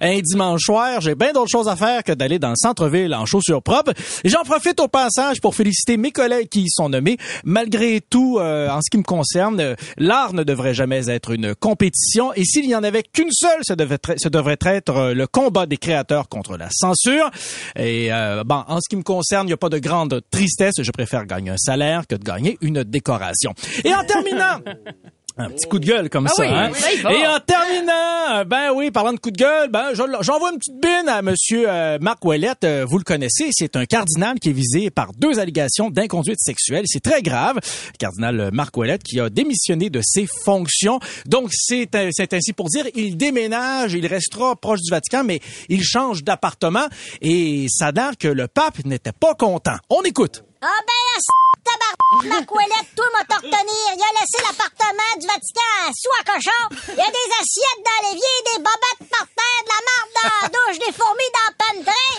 Un 0.00 0.18
dimanche 0.20 0.62
soir, 0.62 1.00
j'ai 1.00 1.14
bien 1.14 1.32
d'autres 1.32 1.50
choses 1.50 1.68
à 1.68 1.76
faire 1.76 2.02
que 2.04 2.12
d'aller 2.12 2.38
dans 2.38 2.50
le 2.50 2.56
centre-ville 2.56 3.14
en 3.14 3.26
chaussures 3.26 3.62
propres. 3.62 3.92
Et 4.24 4.28
j'en 4.28 4.42
profite 4.44 4.80
au 4.80 4.88
passage 4.88 5.40
pour 5.40 5.54
féliciter 5.54 5.96
mes 5.96 6.12
collègues 6.12 6.48
qui 6.48 6.62
y 6.62 6.70
sont 6.70 6.88
nommés. 6.88 7.18
Malgré 7.44 8.00
tout, 8.00 8.38
euh, 8.38 8.68
en 8.68 8.80
ce 8.82 8.90
qui 8.90 8.98
me 8.98 9.02
concerne, 9.02 9.76
l'art 9.98 10.32
ne 10.32 10.42
devrait 10.44 10.74
jamais 10.74 11.08
être 11.10 11.32
une 11.32 11.54
compétition. 11.54 12.32
Et 12.34 12.44
s'il 12.44 12.66
y 12.66 12.74
en 12.74 12.82
avait 12.82 13.02
qu'une 13.02 13.30
seule, 13.32 13.60
ce 13.62 13.72
devrait, 13.74 13.96
être- 13.96 14.14
ce 14.18 14.28
devrait 14.28 14.58
être 14.64 15.12
le 15.12 15.26
combat 15.26 15.66
des 15.66 15.76
créateurs 15.76 16.21
contre 16.28 16.56
la 16.56 16.68
censure. 16.70 17.30
Et 17.76 18.12
euh, 18.12 18.44
bon, 18.44 18.64
en 18.66 18.78
ce 18.80 18.88
qui 18.88 18.96
me 18.96 19.02
concerne, 19.02 19.46
il 19.46 19.50
n'y 19.50 19.54
a 19.54 19.58
pas 19.58 19.68
de 19.68 19.78
grande 19.78 20.20
tristesse. 20.30 20.74
Je 20.78 20.90
préfère 20.90 21.26
gagner 21.26 21.50
un 21.50 21.58
salaire 21.58 22.06
que 22.06 22.14
de 22.14 22.24
gagner 22.24 22.58
une 22.60 22.84
décoration. 22.84 23.54
Et 23.84 23.94
en 23.94 24.04
terminant... 24.04 24.60
Un 25.38 25.48
petit 25.48 25.66
coup 25.66 25.78
de 25.78 25.86
gueule 25.86 26.10
comme 26.10 26.26
Ah 26.26 26.34
ça. 26.34 26.42
oui, 26.42 26.48
hein? 26.50 26.70
Et 27.10 27.26
en 27.26 27.40
terminant, 27.40 28.44
ben 28.46 28.70
oui, 28.74 28.90
parlant 28.90 29.12
de 29.14 29.18
coup 29.18 29.30
de 29.30 29.38
gueule, 29.38 29.70
ben 29.70 29.94
je- 29.94 30.02
j'envoie 30.22 30.50
une 30.52 30.58
petite 30.58 30.78
bine 30.78 31.08
à 31.08 31.22
Monsieur 31.22 31.64
euh, 31.68 31.98
Marc 32.00 32.22
Ouellette. 32.24 32.64
Euh, 32.64 32.84
vous 32.86 32.98
le 32.98 33.04
connaissez, 33.04 33.48
c'est 33.52 33.74
un 33.76 33.86
cardinal 33.86 34.38
qui 34.38 34.50
est 34.50 34.52
visé 34.52 34.90
par 34.90 35.12
deux 35.16 35.38
allégations 35.38 35.88
d'inconduite 35.90 36.38
sexuelle. 36.38 36.84
C'est 36.86 37.02
très 37.02 37.22
grave. 37.22 37.56
Le 37.56 37.96
cardinal 37.98 38.40
euh, 38.40 38.50
Marc 38.52 38.76
Ouellette 38.76 39.02
qui 39.02 39.20
a 39.20 39.30
démissionné 39.30 39.88
de 39.88 40.00
ses 40.04 40.26
fonctions. 40.44 41.00
Donc 41.26 41.48
c'est 41.52 41.94
euh, 41.94 42.10
c'est 42.12 42.34
ainsi 42.34 42.52
pour 42.52 42.66
dire, 42.68 42.84
il 42.94 43.16
déménage, 43.16 43.94
il 43.94 44.06
restera 44.06 44.54
proche 44.54 44.80
du 44.80 44.90
Vatican, 44.90 45.24
mais 45.24 45.40
il 45.70 45.82
change 45.82 46.24
d'appartement. 46.24 46.86
Et 47.22 47.66
ça 47.70 47.86
a 47.86 47.92
l'air 47.92 48.12
que 48.18 48.28
le 48.28 48.48
pape 48.48 48.84
n'était 48.84 49.12
pas 49.12 49.34
content. 49.34 49.76
On 49.88 50.02
écoute. 50.02 50.44
Ah 50.60 50.66
ben, 50.86 51.20
la 51.64 51.70
s- 51.70 51.78
tabar... 51.78 51.92
ma 52.28 52.40
couellette, 52.46 52.90
toi, 52.96 53.06
m'a 53.14 53.24
t'en 53.24 53.36
retenir. 53.42 53.84
Il 53.94 54.02
a 54.02 54.12
laissé 54.18 54.38
l'appartement 54.42 55.12
du 55.18 55.26
Vatican 55.26 55.70
à 55.86 55.90
sous 55.94 56.14
à 56.18 56.22
cochon. 56.26 56.62
Il 56.92 56.98
y 56.98 57.06
a 57.06 57.10
des 57.10 57.28
assiettes 57.40 57.82
dans 57.86 58.00
l'évier, 58.08 58.34
des 58.52 58.58
bobettes 58.58 59.06
par 59.10 59.26
terre, 59.36 59.62
de 59.62 59.70
la 59.72 59.80
marde 59.88 60.10
dans 60.16 60.30
la 60.42 60.48
douche, 60.52 60.78
des 60.82 60.92
fourmis 60.92 61.30
dans 61.32 61.48
le 61.50 61.56
pan 61.58 61.72
de 61.78 61.84
drain. 61.86 62.12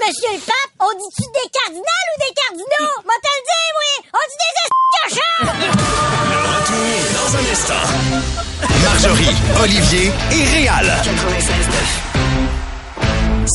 Monsieur 0.00 0.32
le 0.32 0.40
pape, 0.40 0.72
on 0.80 0.92
dit-tu 0.96 1.24
des 1.32 1.48
cardinals 1.50 2.08
ou 2.12 2.16
des 2.24 2.34
cardinaux? 2.34 2.94
M'a 3.04 3.16
te 3.20 3.30
le 3.36 3.42
dit, 3.48 3.68
oui! 3.80 3.92
On 4.16 4.24
dit 4.30 4.50
des 4.56 4.66
cochons! 4.96 5.44
Retour 6.50 7.00
dans 7.16 7.30
un 7.36 7.44
instant. 7.52 7.86
Marjorie, 8.84 9.36
Olivier 9.62 10.12
et 10.32 10.44
Réal. 10.56 10.86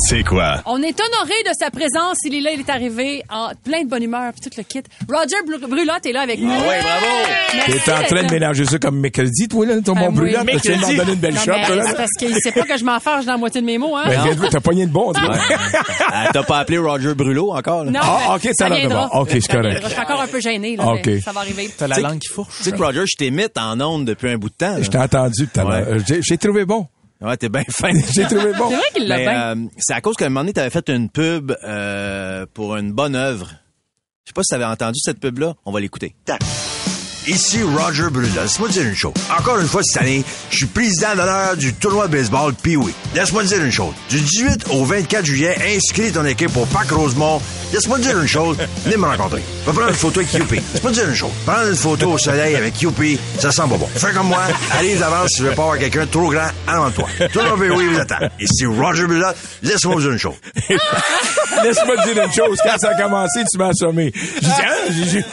C'est 0.07 0.23
quoi? 0.23 0.61
On 0.67 0.77
est 0.83 0.99
honoré 0.99 1.33
de 1.45 1.51
sa 1.57 1.71
présence. 1.71 2.17
Il 2.25 2.35
est 2.35 2.41
là, 2.41 2.51
il 2.51 2.59
est 2.59 2.69
arrivé 2.69 3.23
en 3.31 3.49
plein 3.63 3.83
de 3.83 3.89
bonne 3.89 4.03
humeur, 4.03 4.31
puis 4.33 4.41
tout 4.49 4.55
le 4.55 4.63
kit. 4.63 4.83
Roger 5.09 5.35
Bru- 5.47 5.67
Brulotte 5.67 6.05
est 6.05 6.11
là 6.11 6.21
avec 6.21 6.39
nous. 6.39 6.51
Ah 6.51 6.67
ouais, 6.67 6.79
bravo. 6.79 7.05
Merci 7.55 7.71
T'es 7.83 7.91
en 7.91 8.03
train 8.03 8.23
de 8.23 8.31
mélanger 8.31 8.65
ça 8.65 8.77
comme 8.77 8.99
mercredi, 8.99 9.47
toi, 9.47 9.65
là, 9.65 9.81
ton 9.83 9.93
bon 9.95 10.07
oui. 10.09 10.13
brûlant. 10.13 10.43
Tu 10.45 10.71
viens 10.71 10.77
de 10.77 10.81
m'en 10.81 10.97
donner 10.97 11.13
une 11.13 11.19
belle 11.19 11.33
Non, 11.33 11.39
shot, 11.41 11.51
mais 11.55 11.65
toi, 11.65 11.75
là. 11.77 11.83
c'est 11.87 11.95
parce 11.97 12.11
qu'il 12.19 12.35
sait 12.39 12.51
pas 12.51 12.63
que 12.65 12.77
je 12.77 12.83
m'en 12.85 12.99
fâche 12.99 13.25
dans 13.25 13.31
la 13.31 13.37
moitié 13.39 13.61
de 13.61 13.65
mes 13.65 13.77
mots, 13.79 13.95
hein? 13.95 14.03
Ben, 14.07 14.49
t'as 14.51 14.59
pogné 14.59 14.85
de 14.85 14.91
bon, 14.91 15.11
tout 15.11 15.21
cas. 15.25 15.37
Ah, 16.11 16.29
T'as 16.31 16.43
pas 16.43 16.59
appelé 16.59 16.77
Roger 16.77 17.13
Brulot 17.15 17.53
encore? 17.55 17.83
là? 17.85 17.91
Non, 17.91 17.99
Ah, 18.03 18.19
mais 18.29 18.35
ok, 18.35 18.41
ça 18.43 18.51
ça 18.53 18.65
a 18.65 18.69
l'air 18.69 18.83
de 18.83 18.87
viendra. 18.87 19.09
bon. 19.11 19.19
Ok, 19.21 19.29
c'est 19.31 19.41
Ça 19.41 19.53
correct. 19.53 19.69
viendra. 19.71 19.89
Je 19.89 19.93
suis 19.93 20.01
encore 20.03 20.21
un 20.21 20.27
peu 20.27 20.39
gêné, 20.39 20.75
là, 20.75 20.85
Ok. 20.87 21.09
ça 21.23 21.31
va 21.31 21.39
arriver. 21.39 21.71
T'as 21.75 21.87
la 21.87 21.95
Tu 21.95 22.01
langue 22.03 22.19
qui 22.19 22.27
fourche. 22.27 22.57
Tu 22.57 22.63
sais 22.65 22.71
que 22.71 22.77
Roger, 22.83 23.03
je 23.07 23.15
t'imite 23.17 23.57
en 23.57 23.79
ondes 23.81 24.05
depuis 24.05 24.29
un 24.29 24.37
bout 24.37 24.49
de 24.49 24.55
temps. 24.55 24.73
là. 24.77 24.81
Je 24.83 24.89
t'ai 24.89 24.97
entendu 24.99 25.47
tout 25.47 25.59
à 25.59 25.63
l'heure. 25.63 25.71
Ouais. 25.87 25.93
Euh, 25.95 25.99
J'ai 26.07 26.19
j'ai 26.21 26.37
trouvé 26.37 26.65
bon. 26.65 26.85
Ouais, 27.21 27.37
t'es 27.37 27.49
bien 27.49 27.63
fin. 27.69 27.89
J'ai 28.13 28.23
trouvé 28.25 28.51
bon. 28.53 28.69
C'est 28.69 28.75
vrai 28.75 28.85
qu'il 28.93 29.07
l'a 29.07 29.17
bien. 29.17 29.55
euh, 29.57 29.67
c'est 29.77 29.93
à 29.93 30.01
cause 30.01 30.15
qu'à 30.15 30.25
un 30.25 30.29
moment 30.29 30.41
donné, 30.41 30.53
t'avais 30.53 30.69
fait 30.69 30.89
une 30.89 31.09
pub 31.09 31.53
euh, 31.63 32.45
pour 32.53 32.75
une 32.75 32.91
bonne 32.91 33.15
œuvre. 33.15 33.51
Je 34.25 34.29
sais 34.29 34.33
pas 34.33 34.41
si 34.43 34.49
t'avais 34.51 34.65
entendu 34.65 34.99
cette 35.01 35.19
pub-là. 35.19 35.55
On 35.65 35.71
va 35.71 35.79
l'écouter. 35.79 36.15
Ici 37.27 37.63
Roger 37.63 38.09
Bruno. 38.11 38.27
Laisse-moi 38.39 38.69
dire 38.69 38.83
une 38.83 38.95
chose. 38.95 39.13
Encore 39.35 39.57
une 39.59 39.67
fois 39.67 39.81
cette 39.83 40.01
année, 40.03 40.23
je 40.51 40.57
suis 40.57 40.65
président 40.67 41.15
d'honneur 41.15 41.57
du 41.57 41.73
tournoi 41.73 42.07
de 42.07 42.11
baseball 42.17 42.53
Pee-Wee. 42.53 42.93
Laisse-moi 43.15 43.43
dire 43.45 43.63
une 43.63 43.71
chose. 43.71 43.93
Du 44.09 44.19
18 44.19 44.65
au 44.71 44.85
24 44.85 45.25
juillet, 45.25 45.55
inscris 45.75 46.11
ton 46.11 46.23
équipe 46.25 46.55
au 46.55 46.65
Parc 46.65 46.91
Rosemont. 46.91 47.41
Laisse-moi 47.73 47.97
dire 47.97 48.19
une 48.19 48.27
chose. 48.27 48.57
Venez 48.83 48.97
me 48.97 49.05
rencontrer. 49.05 49.41
Va 49.65 49.73
prendre 49.73 49.87
une 49.89 49.95
photo 49.95 50.19
avec 50.19 50.33
Youpi. 50.35 50.61
Laisse-moi 50.73 50.91
dire 50.91 51.09
une 51.09 51.15
chose. 51.15 51.31
Prendre 51.47 51.67
une 51.67 51.75
photo 51.75 52.11
au 52.11 52.17
soleil 52.19 52.55
avec 52.55 52.79
Youpi, 52.81 53.19
ça 53.39 53.51
sent 53.51 53.61
pas 53.69 53.77
bon. 53.77 53.87
Fais 53.95 54.13
comme 54.13 54.27
moi. 54.27 54.43
Allez 54.77 54.95
d'avance 54.95 55.29
si 55.31 55.37
tu 55.37 55.43
veux 55.43 55.55
pas 55.55 55.63
avoir 55.63 55.79
quelqu'un 55.79 56.05
trop 56.05 56.29
grand 56.29 56.47
avant 56.67 56.91
toi. 56.91 57.07
Tournoi 57.33 57.57
Pee-Wee 57.57 57.87
vous 57.87 57.99
attend. 57.99 58.19
Ici 58.39 58.65
Roger 58.67 59.05
Bruno. 59.07 59.25
Laisse-moi 59.63 59.99
dire 59.99 60.11
une 60.11 60.19
chose. 60.19 60.35
Laisse-moi 61.63 61.95
dire 62.05 62.23
une 62.23 62.31
chose. 62.33 62.59
Quand 62.63 62.77
ça 62.77 62.89
a 62.89 63.01
commencé, 63.01 63.39
tu 63.51 63.57
m'as 63.57 63.69
assommé. 63.69 64.13
J'ai 64.15 64.39
dit, 64.41 64.51
hein? 64.51 64.93
J'ai 65.11 65.23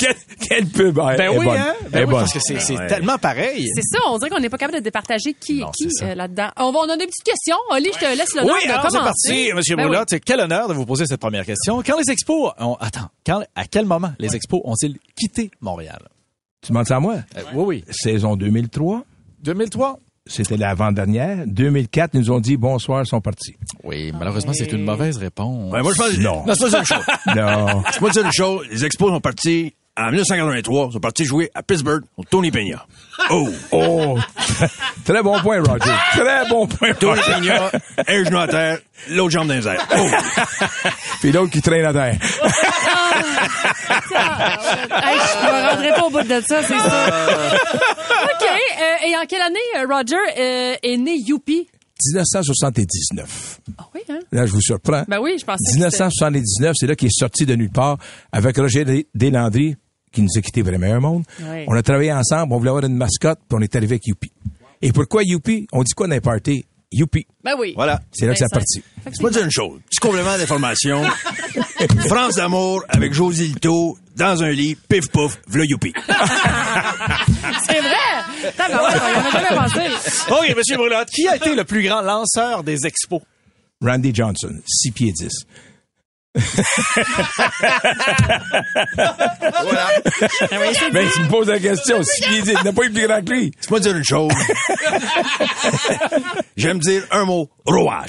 quelle, 0.54 0.66
pub? 0.66 0.98
Ah, 0.98 1.14
Ben 1.16 1.20
elle 1.30 1.34
est 1.34 1.38
oui, 1.38 1.44
bonne. 1.44 1.56
hein? 1.56 1.74
Elle 1.84 1.90
Ben 1.90 1.98
est 1.98 2.04
oui, 2.04 2.10
bonne. 2.10 2.20
parce 2.20 2.32
que 2.32 2.40
c'est 2.40 2.60
c'est 2.60 2.76
Ouais. 2.76 2.86
tellement 2.86 3.18
pareil. 3.18 3.66
C'est 3.74 3.82
ça, 3.82 3.98
on 4.08 4.18
dirait 4.18 4.30
qu'on 4.30 4.40
n'est 4.40 4.48
pas 4.50 4.58
capable 4.58 4.78
de 4.78 4.84
départager 4.84 5.34
qui 5.34 5.60
Non, 5.60 5.68
est 5.68 5.72
qui 5.72 5.84
c'est 5.90 6.04
ça. 6.04 6.10
euh, 6.10 6.14
là-dedans. 6.14 6.48
On, 6.56 6.72
va, 6.72 6.78
on 6.80 6.88
a 6.88 6.96
des 6.96 7.06
petites 7.06 7.24
questions. 7.24 7.56
Oli, 7.70 7.90
je 7.94 7.98
te 7.98 8.16
laisse 8.16 8.34
l'honneur 8.34 8.54
Oui, 8.54 8.66
de 8.66 8.72
alors 8.72 8.84
c'est 8.90 8.98
commencer. 8.98 9.28
parti, 9.28 9.52
Monsieur 9.54 9.76
Ben. 9.76 10.04
Quel 10.24 10.40
honneur 10.40 10.68
de 10.68 10.74
vous 10.74 10.86
poser 10.86 11.06
cette 11.06 11.20
première 11.20 11.44
question. 11.44 11.82
Quand 11.84 11.98
les 11.98 12.10
expos 12.12 12.52
ont... 12.58 12.76
Attends, 12.80 13.08
quand, 13.26 13.42
à 13.54 13.64
quel 13.66 13.86
moment 13.86 14.12
les 14.18 14.34
expos 14.36 14.60
ont-ils 14.64 14.96
quitté 15.16 15.50
Montréal? 15.60 16.00
Tu 16.62 16.70
demandes 16.72 16.86
ça 16.86 16.96
à 16.96 17.00
moi? 17.00 17.14
Euh, 17.36 17.40
oui, 17.54 17.64
oui. 17.64 17.84
Saison 17.90 18.36
2003. 18.36 19.02
2003? 19.42 19.98
C'était 20.24 20.56
l'avant-dernière. 20.56 21.38
2004, 21.48 22.10
ils 22.14 22.20
nous 22.20 22.30
ont 22.30 22.38
dit 22.38 22.56
bonsoir, 22.56 23.02
ils 23.02 23.06
sont 23.08 23.20
partis. 23.20 23.56
Oui, 23.82 24.12
malheureusement, 24.16 24.52
c'est 24.54 24.70
une 24.70 24.84
mauvaise 24.84 25.16
réponse. 25.16 25.72
Ouais, 25.72 25.82
moi, 25.82 25.92
je 25.92 25.98
pense... 26.00 26.18
Non. 26.18 26.44
Non, 26.46 26.54
c'est 26.54 26.70
pas 26.70 26.78
une 26.78 26.84
chose. 26.84 27.04
Non. 27.34 27.82
Te 27.82 28.12
dire 28.12 28.24
une 28.26 28.32
chose. 28.32 28.66
Les 28.70 28.84
Expos 28.84 29.10
sont 29.10 29.20
partis 29.20 29.74
en 29.96 30.10
1983. 30.10 30.86
Ils 30.88 30.92
sont 30.92 31.00
partis 31.00 31.24
jouer 31.24 31.50
à 31.54 31.62
Pittsburgh 31.62 32.02
au 32.16 32.24
Tony 32.24 32.50
Peña. 32.50 32.86
Oh! 33.30 33.48
Oh! 33.70 34.18
Très 35.04 35.22
bon 35.22 35.38
point, 35.40 35.62
Roger. 35.62 35.92
Très 36.12 36.48
bon 36.48 36.66
point, 36.66 36.92
Tony. 36.94 37.20
Peña, 37.20 37.70
un 38.08 38.24
genou 38.24 38.38
à 38.38 38.48
terre, 38.48 38.78
l'autre 39.10 39.30
jambe 39.30 39.48
dans 39.48 39.54
les 39.54 39.68
airs. 39.68 39.86
Oh! 39.96 40.08
Puis 41.20 41.30
l'autre 41.30 41.52
qui 41.52 41.62
traîne 41.62 41.84
à 41.84 41.92
terre. 41.92 42.16
Hey, 44.90 45.18
je 45.18 45.46
me 45.46 45.68
rendrai 45.70 45.90
pas 45.90 46.04
au 46.06 46.10
bout 46.10 46.22
de 46.22 46.40
ça, 46.40 46.62
c'est 46.62 46.78
ça. 46.78 47.06
OK. 48.24 48.44
euh, 48.44 49.06
et 49.06 49.16
en 49.16 49.24
quelle 49.26 49.42
année, 49.42 49.58
euh, 49.76 49.86
Roger, 49.88 50.16
euh, 50.38 50.76
est 50.82 50.96
né 50.96 51.16
Youpi? 51.18 51.68
1979. 52.04 53.60
Ah 53.78 53.84
oui, 53.91 53.91
hein? 54.12 54.18
Là, 54.32 54.46
je 54.46 54.52
vous 54.52 54.60
surprends. 54.60 55.04
Ben 55.08 55.18
oui, 55.20 55.36
je 55.38 55.44
pensais 55.44 55.58
que 55.58 55.64
c'était- 55.70 55.78
1979, 55.78 56.74
c'est 56.76 56.86
là 56.86 56.94
qu'il 56.96 57.08
est 57.08 57.18
sorti 57.18 57.46
de 57.46 57.54
nulle 57.54 57.70
part 57.70 57.98
avec 58.32 58.56
Roger 58.56 58.84
Des- 58.84 59.06
Deslandry, 59.14 59.76
qui 60.12 60.22
nous 60.22 60.28
a 60.36 60.40
quitté 60.40 60.62
vraiment 60.62 60.86
un 60.94 61.00
monde. 61.00 61.24
Oui. 61.40 61.64
On 61.68 61.74
a 61.74 61.82
travaillé 61.82 62.12
ensemble, 62.12 62.52
on 62.52 62.58
voulait 62.58 62.70
avoir 62.70 62.84
une 62.84 62.96
mascotte, 62.96 63.38
puis 63.48 63.58
on 63.58 63.62
est 63.62 63.74
arrivé 63.76 63.94
avec 63.94 64.06
Youpi. 64.06 64.30
Et 64.82 64.92
pourquoi 64.92 65.22
Youpi? 65.22 65.66
On 65.72 65.82
dit 65.82 65.92
quoi 65.92 66.06
dans 66.08 66.14
les 66.14 66.20
parties? 66.20 66.64
Youpi. 66.94 67.26
Ben 67.42 67.54
oui. 67.58 67.72
Voilà. 67.74 68.02
C'est 68.12 68.26
là 68.26 68.34
que 68.34 68.38
ça 68.38 68.48
partit. 68.52 68.82
C'est 69.10 69.22
pas 69.22 69.30
dire 69.30 69.44
une 69.44 69.50
chose. 69.50 69.80
Petit 69.88 69.98
complément 69.98 70.36
d'information. 70.36 71.02
France 72.06 72.34
d'amour 72.34 72.84
avec 72.90 73.14
Josie 73.14 73.46
Lito 73.46 73.96
dans 74.14 74.42
un 74.42 74.50
lit, 74.50 74.76
pif 74.88 75.08
pouf, 75.08 75.38
v'là 75.48 75.64
youpi. 75.64 75.94
C'est 77.66 77.80
vrai! 77.80 78.52
Avait 78.58 79.30
jamais 79.32 79.56
pensé. 79.56 79.80
OK, 80.30 80.56
Monsieur 80.56 80.76
Brulotte, 80.76 81.08
qui 81.08 81.26
a 81.28 81.36
été 81.36 81.54
le 81.54 81.64
plus 81.64 81.82
grand 81.82 82.02
lanceur 82.02 82.62
des 82.62 82.86
expos? 82.86 83.22
Randy 83.82 84.14
Johnson, 84.14 84.60
6 84.64 84.90
pieds 84.92 85.12
10. 85.12 85.28
Ben, 86.34 86.42
tu 91.12 91.20
me 91.20 91.28
poses 91.28 91.48
la 91.48 91.58
question, 91.58 92.02
6 92.02 92.22
pieds 92.22 92.42
10, 92.42 92.54
il 92.60 92.64
n'a 92.64 92.72
pas 92.72 92.84
eu 92.84 92.92
plus 92.92 93.06
grand 93.06 93.22
que 93.22 93.32
lui. 93.32 93.52
Pas 93.68 93.80
dire 93.80 93.96
une 93.96 94.04
chose. 94.04 94.32
J'aime 96.56 96.78
dire 96.78 97.04
un 97.10 97.24
mot, 97.24 97.50
Roas. 97.66 98.06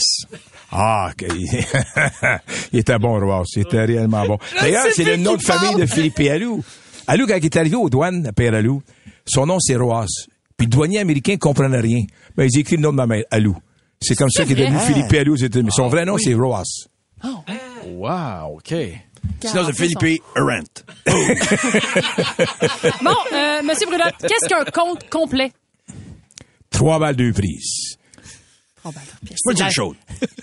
Ah, 0.71 1.11
OK. 1.11 1.27
il 2.73 2.79
était 2.79 2.97
bon, 2.97 3.19
Ross. 3.19 3.49
Il 3.55 3.61
était 3.61 3.83
réellement 3.83 4.25
bon. 4.25 4.37
D'ailleurs, 4.59 4.87
c'est 4.93 5.03
le 5.03 5.17
nom 5.17 5.35
de 5.35 5.41
famille 5.41 5.75
de 5.75 5.85
Philippe 5.85 6.19
Alou. 6.19 6.63
Alou, 7.07 7.27
quand 7.27 7.35
il 7.35 7.45
est 7.45 7.57
arrivé 7.57 7.75
aux 7.75 7.89
douanes, 7.89 8.25
à 8.25 8.31
Père 8.31 8.53
Alou, 8.53 8.81
son 9.25 9.45
nom, 9.45 9.59
c'est 9.59 9.75
Roas. 9.75 10.07
Puis 10.57 10.65
le 10.67 10.71
douanier 10.71 10.99
américain 10.99 11.35
comprenait 11.37 11.79
rien. 11.79 12.01
Ben, 12.35 12.47
il 12.51 12.57
a 12.57 12.59
écrit 12.59 12.77
le 12.77 12.81
nom 12.81 12.91
de 12.91 12.95
ma 12.95 13.05
mère, 13.05 13.23
Alou. 13.29 13.55
C'est 14.03 14.15
comme 14.15 14.29
ça 14.29 14.43
qu'il 14.45 14.59
est 14.59 14.65
devenu? 14.67 14.79
Philippe 14.79 15.13
Alou. 15.13 15.33
aux 15.33 15.37
États-Unis. 15.37 15.69
Son 15.75 15.87
vrai 15.87 16.05
nom, 16.05 16.17
c'est 16.17 16.33
Roas. 16.33 16.63
Wow, 17.87 18.57
OK. 18.57 18.73
Sinon, 19.45 19.63
c'est 19.65 19.73
Philippe 19.75 20.21
Arendt. 20.35 20.83
Bon, 23.01 23.15
euh, 23.33 23.61
Monsieur 23.63 23.87
Brulotte, 23.87 24.15
qu'est-ce 24.21 24.47
qu'un 24.47 24.63
compte 24.65 25.09
complet? 25.09 25.51
Trois 26.69 26.99
balles, 26.99 27.15
deux 27.15 27.31
prises. 27.33 27.97
C'est 28.83 29.37
pas 29.45 29.53
dire 29.53 29.65
une 29.67 29.71
chose. 29.71 29.95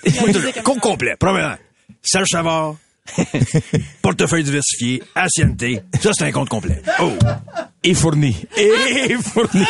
C'est 0.05 0.17
pas 0.25 0.33
dire 0.33 0.47
une- 0.57 0.63
Compte 0.63 0.81
complet. 0.81 1.15
Premièrement, 1.19 1.57
Serge 2.03 2.29
Savard, 2.31 2.77
portefeuille 4.03 4.45
diversifié, 4.45 5.03
ancienneté. 5.17 5.81
Ça, 6.01 6.11
c'est 6.17 6.25
un 6.25 6.33
compte 6.33 6.49
complet. 6.49 6.81
Oh! 7.01 7.13
Et 7.83 7.95
fourni. 7.95 8.37
Et 8.57 9.15
fourni. 9.23 9.65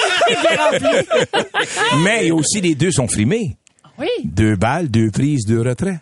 Mais 2.05 2.31
aussi 2.31 2.61
les 2.61 2.75
deux 2.75 2.91
sont 2.93 3.09
frimés. 3.09 3.57
Oui. 4.01 4.09
Deux 4.25 4.57
balles, 4.57 4.89
deux 4.89 5.11
prises, 5.11 5.45
deux 5.47 5.61
retraits. 5.61 5.99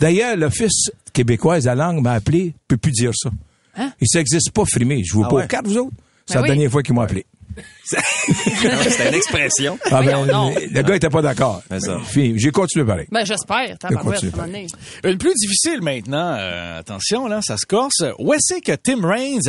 D'ailleurs, 0.00 0.36
l'Office 0.36 0.90
québécois 1.12 1.60
de 1.60 1.66
la 1.66 1.74
langue 1.74 2.00
m'a 2.02 2.12
appelé, 2.12 2.54
peut 2.68 2.76
plus 2.76 2.92
dire 2.92 3.12
ça. 3.14 3.30
Hein? 3.76 3.92
Il 4.00 4.08
s'existe 4.08 4.50
pas 4.52 4.64
frimé. 4.64 5.02
Je 5.04 5.12
vous 5.12 5.22
pas 5.22 5.34
ouais? 5.34 5.44
aux 5.44 5.48
cartes, 5.48 5.66
vous 5.66 5.76
autres? 5.78 5.92
C'est 6.26 6.34
Ben 6.34 6.40
la 6.40 6.42
oui. 6.42 6.48
dernière 6.48 6.70
fois 6.70 6.82
qu'ils 6.82 6.94
m'ont 6.94 7.00
appelé. 7.02 7.26
C'était 7.84 9.08
une 9.08 9.14
expression. 9.14 9.78
Ah 9.90 10.02
ben, 10.02 10.24
le 10.24 10.82
gars 10.82 10.94
était 10.96 11.08
pas 11.10 11.20
d'accord. 11.22 11.62
C'est. 11.78 12.38
J'ai 12.38 12.50
continué 12.52 12.86
pareil. 12.86 13.06
Ben, 13.10 13.24
j'espère. 13.24 13.76
Une 15.04 15.18
plus 15.18 15.34
difficile 15.34 15.80
maintenant. 15.82 16.36
euh, 16.38 16.78
attention, 16.78 17.26
là, 17.26 17.40
ça 17.42 17.56
se 17.56 17.66
corse. 17.66 18.04
Où 18.18 18.32
est-ce 18.32 18.60
que 18.60 18.72
Tim 18.76 19.04
Raines 19.06 19.40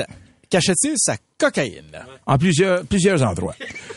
cachait-il 0.50 0.96
sa 0.98 1.16
cocaïne? 1.38 1.92
En 2.26 2.38
plusieurs, 2.38 2.84
plusieurs 2.86 3.22
endroits. 3.24 3.56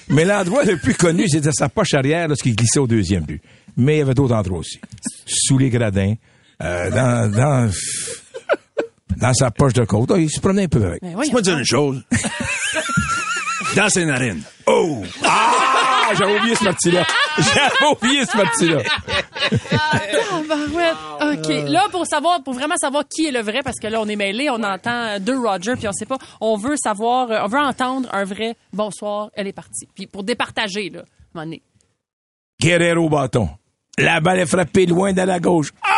Mais 0.08 0.24
l'endroit 0.26 0.64
le 0.64 0.76
plus 0.76 0.94
connu, 0.94 1.26
c'était 1.28 1.52
sa 1.52 1.68
poche 1.70 1.94
arrière 1.94 2.28
lorsqu'il 2.28 2.54
glissait 2.54 2.78
au 2.80 2.86
deuxième 2.86 3.24
but. 3.24 3.42
Mais 3.76 3.96
il 3.96 3.98
y 3.98 4.02
avait 4.02 4.14
d'autres 4.14 4.34
endroits 4.34 4.58
aussi. 4.58 4.80
Sous 5.26 5.58
les 5.58 5.70
gradins, 5.70 6.14
euh, 6.62 6.90
dans, 6.90 7.30
dans, 7.30 7.70
dans 9.16 9.34
sa 9.34 9.50
poche 9.50 9.72
de 9.72 9.84
côte. 9.84 10.10
Ah, 10.12 10.18
il 10.18 10.30
se 10.30 10.40
promenait 10.40 10.64
un 10.64 10.68
peu 10.68 10.84
avec. 10.84 11.00
C'est 11.02 11.12
voyons. 11.12 11.32
pas 11.32 11.40
dire 11.42 11.58
une 11.58 11.64
chose. 11.64 12.02
Dans 13.76 13.88
ses 13.88 14.04
narines. 14.04 14.42
Oh! 14.66 15.02
Ah, 15.24 16.10
j'avais 16.16 16.38
oublié 16.38 16.54
ce 16.54 16.64
parti-là. 16.64 17.04
J'avais 17.38 17.92
oublié 17.92 18.24
ce 18.24 18.36
parti-là. 18.36 18.82
Tabarouette. 20.48 20.96
OK. 21.22 21.70
Là, 21.70 21.86
pour 21.90 22.06
savoir, 22.06 22.42
pour 22.42 22.54
vraiment 22.54 22.76
savoir 22.76 23.04
qui 23.08 23.26
est 23.26 23.32
le 23.32 23.40
vrai, 23.40 23.62
parce 23.64 23.78
que 23.80 23.86
là, 23.88 24.00
on 24.00 24.06
est 24.06 24.16
mêlés, 24.16 24.48
on 24.50 24.62
entend 24.62 25.14
euh, 25.14 25.18
deux 25.18 25.38
Roger, 25.38 25.74
puis 25.76 25.88
on 25.88 25.92
sait 25.92 26.06
pas. 26.06 26.18
On 26.40 26.56
veut 26.56 26.76
savoir, 26.76 27.30
euh, 27.30 27.40
on 27.42 27.48
veut 27.48 27.58
entendre 27.58 28.08
un 28.12 28.24
vrai 28.24 28.56
bonsoir, 28.72 29.30
elle 29.34 29.46
est 29.48 29.52
partie. 29.52 29.88
Puis 29.94 30.06
pour 30.06 30.22
départager, 30.24 30.90
là, 30.90 31.00
à 31.00 31.02
un 31.02 31.06
moment 31.34 31.46
donné. 31.46 31.62
Guerrero 32.60 33.06
au 33.06 33.08
bâton. 33.08 33.48
La 33.98 34.20
balle 34.20 34.40
est 34.40 34.46
frappée 34.46 34.86
loin 34.86 35.12
de 35.12 35.22
la 35.22 35.38
gauche. 35.38 35.68
Ah! 35.82 35.90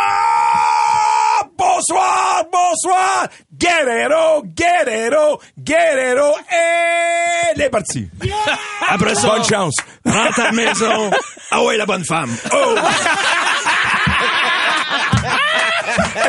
Bonsoir, 1.56 2.44
bonsoir! 2.52 3.28
Guerrero, 3.52 4.42
Guerrero, 4.44 5.40
Guerrero, 5.58 6.34
et 6.50 7.52
elle 7.54 7.62
est 7.62 7.70
partie. 7.70 8.08
Après 8.88 9.14
ça, 9.14 9.28
Bonne 9.28 9.44
chance. 9.44 9.74
rentre 10.04 10.40
à 10.40 10.44
la 10.44 10.52
maison. 10.52 11.10
Ah 11.50 11.62
ouais, 11.64 11.76
la 11.78 11.86
bonne 11.86 12.04
femme. 12.04 12.34
Oh! 12.52 12.74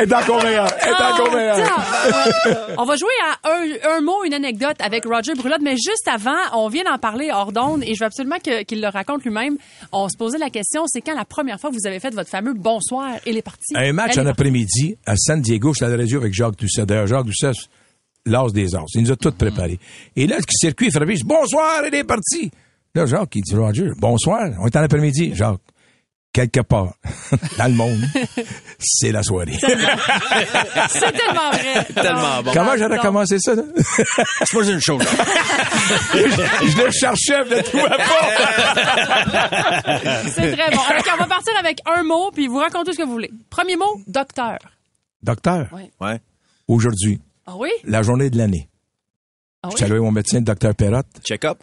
Elle 0.00 0.08
est 0.10 0.14
encore 0.14 0.42
meilleure. 0.42 0.68
Elle 0.80 0.88
est 0.88 0.92
encore 0.94 1.32
meilleure. 1.34 1.56
Tabarouette. 1.56 2.74
on 2.78 2.84
va 2.84 2.96
jouer 2.96 3.08
à 3.44 3.48
un, 3.50 3.96
un 3.96 4.00
mot, 4.00 4.24
une 4.24 4.34
anecdote 4.34 4.76
avec 4.80 5.04
Roger 5.04 5.34
Brulotte, 5.34 5.60
mais 5.62 5.76
juste 5.76 6.06
avant, 6.12 6.36
on 6.54 6.68
vient 6.68 6.84
d'en 6.84 6.98
parler 6.98 7.30
hors 7.32 7.52
d'onde 7.52 7.82
et 7.84 7.94
je 7.94 8.00
veux 8.00 8.06
absolument 8.06 8.38
que- 8.44 8.62
qu'il 8.64 8.80
le 8.80 8.88
raconte 8.88 9.24
lui-même. 9.24 9.56
On 9.92 10.08
se 10.08 10.16
posait 10.16 10.38
la 10.38 10.50
question, 10.50 10.84
c'est 10.86 11.00
quand 11.00 11.14
la 11.14 11.24
première 11.24 11.58
fois 11.60 11.70
que 11.70 11.74
vous 11.74 11.86
avez 11.86 12.00
fait 12.00 12.14
votre 12.14 12.30
fameux 12.30 12.54
bonsoir 12.54 13.12
et 13.24 13.32
les 13.32 13.42
parties? 13.42 13.74
Un 13.76 13.92
match 13.92 14.18
en 14.18 14.26
après-midi 14.26 14.96
à 15.06 15.14
San 15.16 15.40
Diego, 15.40 15.72
je 15.72 15.76
suis 15.78 15.84
à 15.84 15.88
la 15.88 15.96
radio 15.96 16.18
avec 16.20 16.34
Jacques 16.34 16.56
Doucet. 16.56 16.84
D'ailleurs, 16.86 17.06
Jacques 17.06 17.24
Doucet, 17.26 17.52
l'as 18.26 18.46
des 18.52 18.74
as. 18.74 18.84
Il 18.94 19.02
nous 19.02 19.12
a 19.12 19.16
tout 19.16 19.32
préparé. 19.32 19.78
Et 20.16 20.26
là, 20.26 20.36
le 20.36 20.42
circuit 20.48 20.88
est 20.88 20.90
frappé. 20.90 21.14
Je 21.16 21.22
dis, 21.22 21.24
bonsoir, 21.26 21.82
elle 21.84 21.94
est 21.94 22.04
partie. 22.04 22.50
Là, 22.94 23.06
Jacques, 23.06 23.34
il 23.36 23.42
dit, 23.42 23.54
Roger, 23.54 23.90
bonsoir. 23.98 24.50
On 24.60 24.66
est 24.66 24.76
en 24.76 24.82
après-midi. 24.82 25.32
Jacques, 25.34 25.60
quelque 26.46 26.60
part 26.60 26.92
dans 27.58 27.64
le 27.66 27.72
monde, 27.74 28.00
c'est 28.78 29.10
la 29.10 29.22
soirée. 29.24 29.58
C'est 29.60 31.12
tellement 31.12 31.50
vrai. 31.50 31.84
Tellement 31.94 32.42
bon. 32.44 32.52
Comment 32.52 32.76
j'aurais 32.76 32.98
commencé 32.98 33.38
ça? 33.40 33.54
là? 33.56 33.62
C'est 34.44 34.56
pas 34.56 34.64
une 34.64 34.80
chose. 34.80 35.02
je 36.12 36.84
le 36.84 36.90
cherchais, 36.92 37.42
je 37.50 37.54
le 37.56 37.62
trouvais 37.64 37.88
pas. 37.88 38.24
C'est 40.28 40.52
très 40.56 40.70
bon. 40.70 40.80
On 41.14 41.16
va 41.16 41.26
partir 41.26 41.52
avec 41.58 41.80
un 41.86 42.02
mot, 42.04 42.30
puis 42.32 42.46
vous 42.46 42.58
racontez 42.58 42.92
ce 42.92 42.98
que 42.98 43.02
vous 43.04 43.12
voulez. 43.12 43.30
Premier 43.50 43.76
mot, 43.76 44.00
docteur. 44.06 44.58
Docteur, 45.22 45.66
Ouais. 45.72 45.90
Ouais. 46.00 46.20
aujourd'hui, 46.68 47.20
Ah 47.46 47.54
oui? 47.56 47.70
la 47.84 48.02
journée 48.02 48.30
de 48.30 48.38
l'année. 48.38 48.68
Ah 49.64 49.70
Je 49.70 49.74
oui? 49.74 49.80
salue 49.80 49.98
mon 50.00 50.12
médecin, 50.12 50.38
le 50.38 50.44
docteur 50.44 50.72
Perrotte. 50.76 51.06
Check-up. 51.26 51.58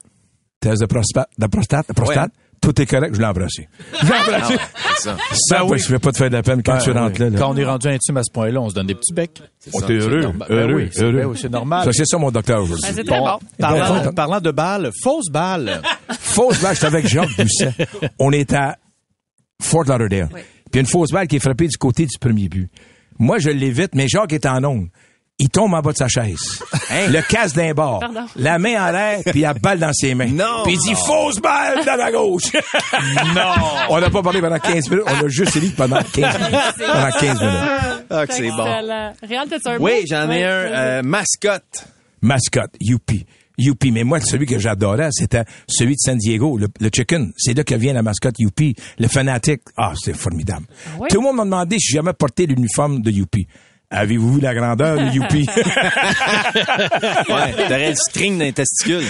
Thèse 0.60 0.80
de 0.80 0.86
prostate, 0.86 1.30
de 1.38 1.48
prostate, 1.48 1.88
de 1.88 1.94
prostate. 1.94 2.32
Tout 2.66 2.82
est 2.82 2.86
correct, 2.88 3.14
je 3.14 3.20
l'ai 3.20 3.26
embrassé. 3.28 3.70
Je 4.02 4.06
l'ai 4.08 4.14
embrassé. 4.14 4.56
C'est 4.98 5.04
ça. 5.04 5.18
Ça, 5.34 5.60
Ben 5.60 5.66
oui. 5.70 5.78
je 5.80 5.88
vais 5.90 6.00
pas 6.00 6.12
te 6.12 6.18
faire 6.18 6.30
de 6.30 6.36
la 6.36 6.42
peine 6.42 6.64
quand 6.64 6.80
tu 6.80 6.90
rentres 6.92 7.22
là. 7.22 7.30
là. 7.30 7.38
Quand 7.40 7.52
on 7.54 7.58
est 7.58 7.64
rendu 7.64 7.88
intime 7.88 8.18
à 8.18 8.24
ce 8.24 8.32
point-là, 8.32 8.60
on 8.60 8.70
se 8.70 8.74
donne 8.76 8.88
des 8.88 8.96
petits 8.96 9.14
becs. 9.14 9.40
On 9.72 9.82
est 9.88 9.92
heureux, 9.92 10.22
normal. 10.22 10.48
Ben 10.50 10.56
heureux, 10.58 10.74
oui, 10.74 10.90
c'est- 10.92 11.04
heureux. 11.04 11.14
ben 11.14 11.26
oui, 11.28 11.38
c'est 11.40 11.52
normal. 11.52 11.84
Ça, 11.86 11.92
c'est 11.94 12.06
ça 12.06 12.18
mon 12.18 12.32
docteur 12.32 12.64
aujourd'hui. 12.64 12.84
Ben, 12.90 12.94
c'est 12.96 13.04
bon. 13.08 13.40
Parlant, 13.60 14.04
Bon. 14.04 14.14
parlant 14.14 14.42
de 14.42 14.50
balles, 14.52 14.90
fausse 15.04 15.30
balle. 15.30 15.80
Fausse 16.20 16.60
balle, 16.62 16.74
j'étais 16.74 16.88
avec 16.88 17.08
Jacques 17.08 17.38
Doucet. 17.38 17.74
On 18.20 18.32
est 18.32 18.52
à 18.54 18.78
Fort 19.62 19.84
Lauderdale. 19.84 20.30
Oui. 20.34 20.42
Puis 20.72 20.82
une 20.82 20.88
fausse 20.88 21.12
balle 21.12 21.28
qui 21.28 21.36
est 21.36 21.40
frappée 21.40 21.68
du 21.68 21.78
côté 21.78 22.06
du 22.08 22.18
premier 22.20 22.50
but. 22.50 22.70
Moi, 23.20 23.38
je 23.38 23.50
l'évite, 23.52 23.94
mais 23.94 24.08
Jacques 24.08 24.34
est 24.34 24.46
en 24.48 24.64
onde. 24.64 24.88
Il 25.38 25.50
tombe 25.50 25.74
en 25.74 25.82
bas 25.82 25.92
de 25.92 25.98
sa 25.98 26.08
chaise. 26.08 26.38
Le 26.90 27.20
casse 27.30 27.54
d'un 27.54 27.74
bord. 27.74 28.00
Pardon. 28.00 28.26
La 28.38 28.58
main 28.58 28.82
en 28.88 28.92
l'air, 28.92 29.20
puis 29.26 29.42
la 29.42 29.54
balle 29.54 29.80
dans 29.80 29.92
ses 29.92 30.16
mains. 30.16 30.28
Non. 30.32 30.64
Puis 30.64 30.76
il 30.76 30.80
dit 30.80 30.96
fausse 30.96 31.42
balle 31.42 31.84
dans 31.86 31.96
la 31.98 32.10
gauche. 32.10 32.54
non. 33.36 33.52
On 33.90 34.00
n'a 34.00 34.10
pas 34.10 34.22
parlé 34.22 34.40
pendant 34.40 34.60
15 34.60 34.90
minutes. 34.90 35.04
On 35.08 35.26
a 35.26 35.28
juste 35.28 35.56
lu 35.56 35.70
pendant 35.72 36.00
15 36.02 36.38
minutes. 36.40 36.56
Pendant 36.78 37.12
15 37.12 37.42
minutes. 37.42 38.06
Ah, 38.10 38.26
que 38.28 38.34
c'est 38.34 38.50
bon. 38.50 38.64
Réal, 38.64 39.48
t'as-tu 39.50 39.68
un? 39.68 39.78
Oui, 39.80 40.06
j'en 40.10 40.30
ai 40.32 40.38
Oui, 40.38 40.44
un. 40.44 40.48
euh, 40.48 41.02
mascotte. 41.04 41.86
mascotte, 42.22 42.72
Youpi. 42.80 43.26
Youpi. 43.58 43.92
Mais 43.92 44.04
moi, 44.06 44.22
celui 44.22 44.46
que 44.46 44.58
j'adorais, 44.58 45.10
c'était 45.12 45.44
celui 45.68 45.96
de 45.96 46.00
San 46.00 46.18
Diego, 46.18 46.58
le, 46.58 46.68
le 46.80 46.90
chicken. 46.94 47.32
C'est 47.38 47.54
là 47.54 47.66
que 47.66 47.76
vient 47.76 47.92
la 47.92 48.04
mascotte 48.04 48.36
Youpi. 48.40 48.74
Le 49.00 49.08
fanatique. 49.10 49.64
Ah, 49.76 49.92
c'est 50.02 50.16
formidable. 50.16 50.66
oui? 51.00 51.10
Tout 51.10 51.18
le 51.18 51.24
monde 51.24 51.36
m'a 51.36 51.44
demandé 51.44 51.78
si 51.78 51.88
j'ai 51.92 51.98
jamais 51.98 52.14
porté 52.14 52.46
l'uniforme 52.46 53.02
de 53.02 53.12
Youpi. 53.12 53.48
Avez-vous 53.96 54.34
vu 54.34 54.42
la 54.42 54.54
grandeur 54.54 54.98
de 54.98 55.14
Youpi? 55.14 55.48
Ouais, 57.30 57.54
t'aurais 57.54 57.90
le 57.90 57.96
string 57.96 58.38
d'un 58.38 58.52
testicule. 58.52 59.04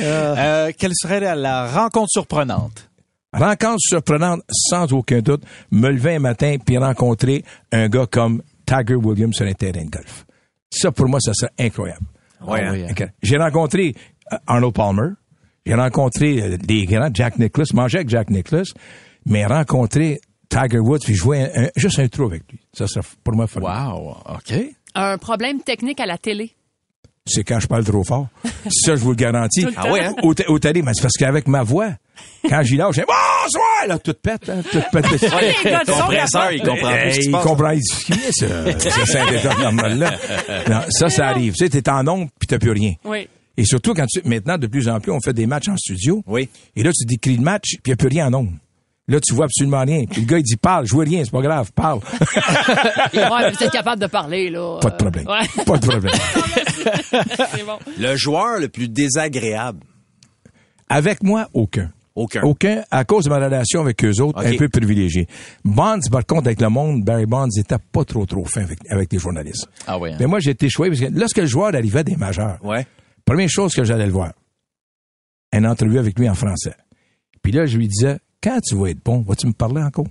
Euh, 0.00 0.72
quelle 0.78 0.92
serait 0.94 1.20
la, 1.20 1.66
rencontre 1.68 2.10
surprenante? 2.10 2.88
Rencontre 3.32 3.80
surprenante, 3.80 4.42
sans 4.50 4.92
aucun 4.92 5.20
doute, 5.20 5.42
me 5.70 5.90
lever 5.90 6.16
un 6.16 6.20
matin 6.20 6.56
puis 6.64 6.78
rencontrer 6.78 7.44
un 7.72 7.88
gars 7.88 8.06
comme 8.06 8.42
Tiger 8.66 8.94
Williams 8.94 9.34
sur 9.34 9.46
un 9.46 9.52
terrain 9.52 9.84
de 9.84 9.90
golf. 9.90 10.26
Ça, 10.70 10.90
pour 10.92 11.08
moi, 11.08 11.20
ça 11.20 11.32
serait 11.34 11.52
incroyable. 11.58 12.06
Ouais, 12.46 12.62
hein. 12.62 12.70
oui, 12.72 12.84
hein. 12.84 12.88
Ok. 12.90 13.08
J'ai 13.22 13.36
rencontré 13.36 13.94
euh, 14.32 14.36
Arnold 14.46 14.74
Palmer. 14.74 15.10
J'ai 15.64 15.74
rencontré 15.74 16.42
euh, 16.42 16.56
des 16.56 16.84
grands, 16.86 17.10
Jack 17.12 17.38
Nicklaus, 17.38 17.72
mangé 17.74 17.98
avec 17.98 18.08
Jack 18.08 18.30
Nicklaus, 18.30 18.72
mais 19.26 19.44
rencontré 19.44 20.20
Tiger 20.48 20.78
Woods 20.78 21.00
puis 21.04 21.14
jouer 21.14 21.42
un- 21.42 21.64
un- 21.64 21.70
juste 21.76 21.98
un 21.98 22.08
trou 22.08 22.24
avec 22.24 22.42
lui. 22.50 22.58
Ça 22.72 22.86
serait 22.86 23.04
pour 23.22 23.34
moi 23.34 23.46
formidable. 23.46 23.90
Wow, 23.90 24.16
OK. 24.36 24.54
Un 24.94 25.18
problème 25.18 25.60
technique 25.60 26.00
à 26.00 26.06
la 26.06 26.16
télé. 26.16 26.52
c'est 27.26 27.42
quand 27.42 27.58
je 27.58 27.66
parle 27.66 27.84
trop 27.84 28.04
fort. 28.04 28.28
Ça, 28.70 28.94
je 28.94 29.00
vous 29.00 29.10
le 29.10 29.16
garantis. 29.16 29.62
Tout 29.62 29.68
le 29.68 29.74
Ah 29.76 29.90
ouais, 29.90 30.04
hein? 30.04 30.14
Au, 30.22 30.58
télé, 30.60 30.80
mais 30.82 30.92
c'est 30.94 31.02
parce 31.02 31.16
qu'avec 31.18 31.48
ma 31.48 31.64
voix, 31.64 31.88
quand 32.48 32.62
j'y 32.62 32.76
lâche, 32.76 32.94
j'ai 32.94 33.02
bonsoir, 33.02 33.86
là, 33.88 33.98
toute 33.98 34.20
pète, 34.22 34.48
hein, 34.48 34.62
toute 34.70 34.84
pète. 34.92 35.10
Le 35.10 35.92
compresseur, 35.92 36.52
il 36.52 36.62
comprend 36.62 36.92
plus 36.92 37.10
ce 37.12 37.16
qui 37.18 37.24
se 37.24 37.28
il 37.28 37.32
comprend, 37.32 37.70
il 37.70 37.80
dit, 37.80 38.04
qui 38.04 38.12
est 38.12 38.32
ce, 38.32 38.88
ce 38.90 39.06
synthétiseur 39.06 39.58
normal-là? 39.58 40.12
Non, 40.70 40.80
ça, 40.90 41.08
ça 41.08 41.26
arrive. 41.26 41.54
Tu 41.54 41.64
sais, 41.66 41.68
t'es 41.82 41.90
en 41.90 42.06
ombre, 42.06 42.30
puis 42.38 42.46
t'as 42.46 42.58
plus 42.58 42.70
rien. 42.70 42.94
Oui. 43.04 43.28
Et 43.56 43.64
surtout, 43.64 43.92
quand 43.92 44.06
tu, 44.06 44.20
maintenant, 44.24 44.56
de 44.56 44.68
plus 44.68 44.88
en 44.88 45.00
plus, 45.00 45.10
on 45.10 45.20
fait 45.20 45.32
des 45.32 45.46
matchs 45.46 45.68
en 45.68 45.76
studio. 45.76 46.22
Oui. 46.26 46.48
Et 46.76 46.82
là, 46.84 46.92
tu 46.92 47.04
décris 47.06 47.36
le 47.36 47.42
match, 47.42 47.70
puis 47.82 47.86
il 47.86 47.88
n'y 47.90 47.92
a 47.94 47.96
plus 47.96 48.08
rien 48.08 48.28
en 48.28 48.34
ombre. 48.34 48.52
Là, 49.08 49.20
tu 49.20 49.34
vois 49.34 49.44
absolument 49.44 49.82
rien. 49.82 50.04
Puis 50.10 50.22
le 50.22 50.26
gars, 50.26 50.38
il 50.38 50.42
dit, 50.42 50.56
parle, 50.56 50.84
jouez 50.86 51.04
rien, 51.04 51.24
c'est 51.24 51.30
pas 51.30 51.40
grave, 51.42 51.70
parle. 51.72 52.00
Ouais, 53.14 53.50
vous 53.52 53.62
êtes 53.62 53.70
capable 53.70 54.00
de 54.02 54.06
parler, 54.08 54.50
là. 54.50 54.78
Pas 54.80 54.90
de 54.90 54.96
problème. 54.96 55.26
Ouais. 55.26 55.64
Pas 55.64 55.78
de 55.78 55.86
problème. 55.86 56.12
C'est 57.54 57.64
bon. 57.64 57.78
Le 57.98 58.16
joueur 58.16 58.58
le 58.60 58.68
plus 58.68 58.88
désagréable. 58.88 59.80
Avec 60.88 61.22
moi, 61.22 61.48
aucun. 61.54 61.90
Aucun. 62.14 62.42
Aucun, 62.42 62.82
à 62.90 63.04
cause 63.04 63.24
de 63.24 63.30
ma 63.30 63.36
relation 63.36 63.82
avec 63.82 64.02
eux 64.04 64.22
autres, 64.22 64.38
un 64.44 64.56
peu 64.56 64.68
privilégiée. 64.70 65.28
Bonds, 65.64 66.00
par 66.10 66.24
contre, 66.24 66.46
avec 66.46 66.60
le 66.62 66.68
monde, 66.70 67.04
Barry 67.04 67.26
Bonds 67.26 67.48
était 67.58 67.76
pas 67.92 68.04
trop, 68.04 68.24
trop 68.24 68.44
fin 68.46 68.62
avec, 68.62 68.78
avec 68.88 69.12
les 69.12 69.18
journalistes. 69.18 69.68
Ah 69.86 69.98
oui. 69.98 70.12
hein. 70.12 70.16
Mais 70.18 70.26
moi, 70.26 70.40
j'ai 70.40 70.50
été 70.52 70.68
choisi 70.70 70.90
parce 70.98 71.12
que 71.12 71.18
lorsque 71.18 71.36
le 71.38 71.46
joueur 71.46 71.74
arrivait 71.74 72.04
des 72.04 72.16
majeurs, 72.16 72.58
Ouais. 72.64 72.86
première 73.24 73.50
chose 73.50 73.74
que 73.74 73.84
j'allais 73.84 74.06
le 74.06 74.12
voir, 74.12 74.32
une 75.52 75.66
entrevue 75.66 75.98
avec 75.98 76.18
lui 76.18 76.28
en 76.28 76.34
français. 76.34 76.74
Puis 77.42 77.52
là, 77.52 77.66
je 77.66 77.76
lui 77.76 77.86
disais, 77.86 78.18
quand 78.42 78.60
tu 78.60 78.76
vas 78.76 78.90
être 78.90 79.04
bon, 79.04 79.20
vas-tu 79.22 79.46
me 79.46 79.52
parler 79.52 79.82
encore? 79.82 80.06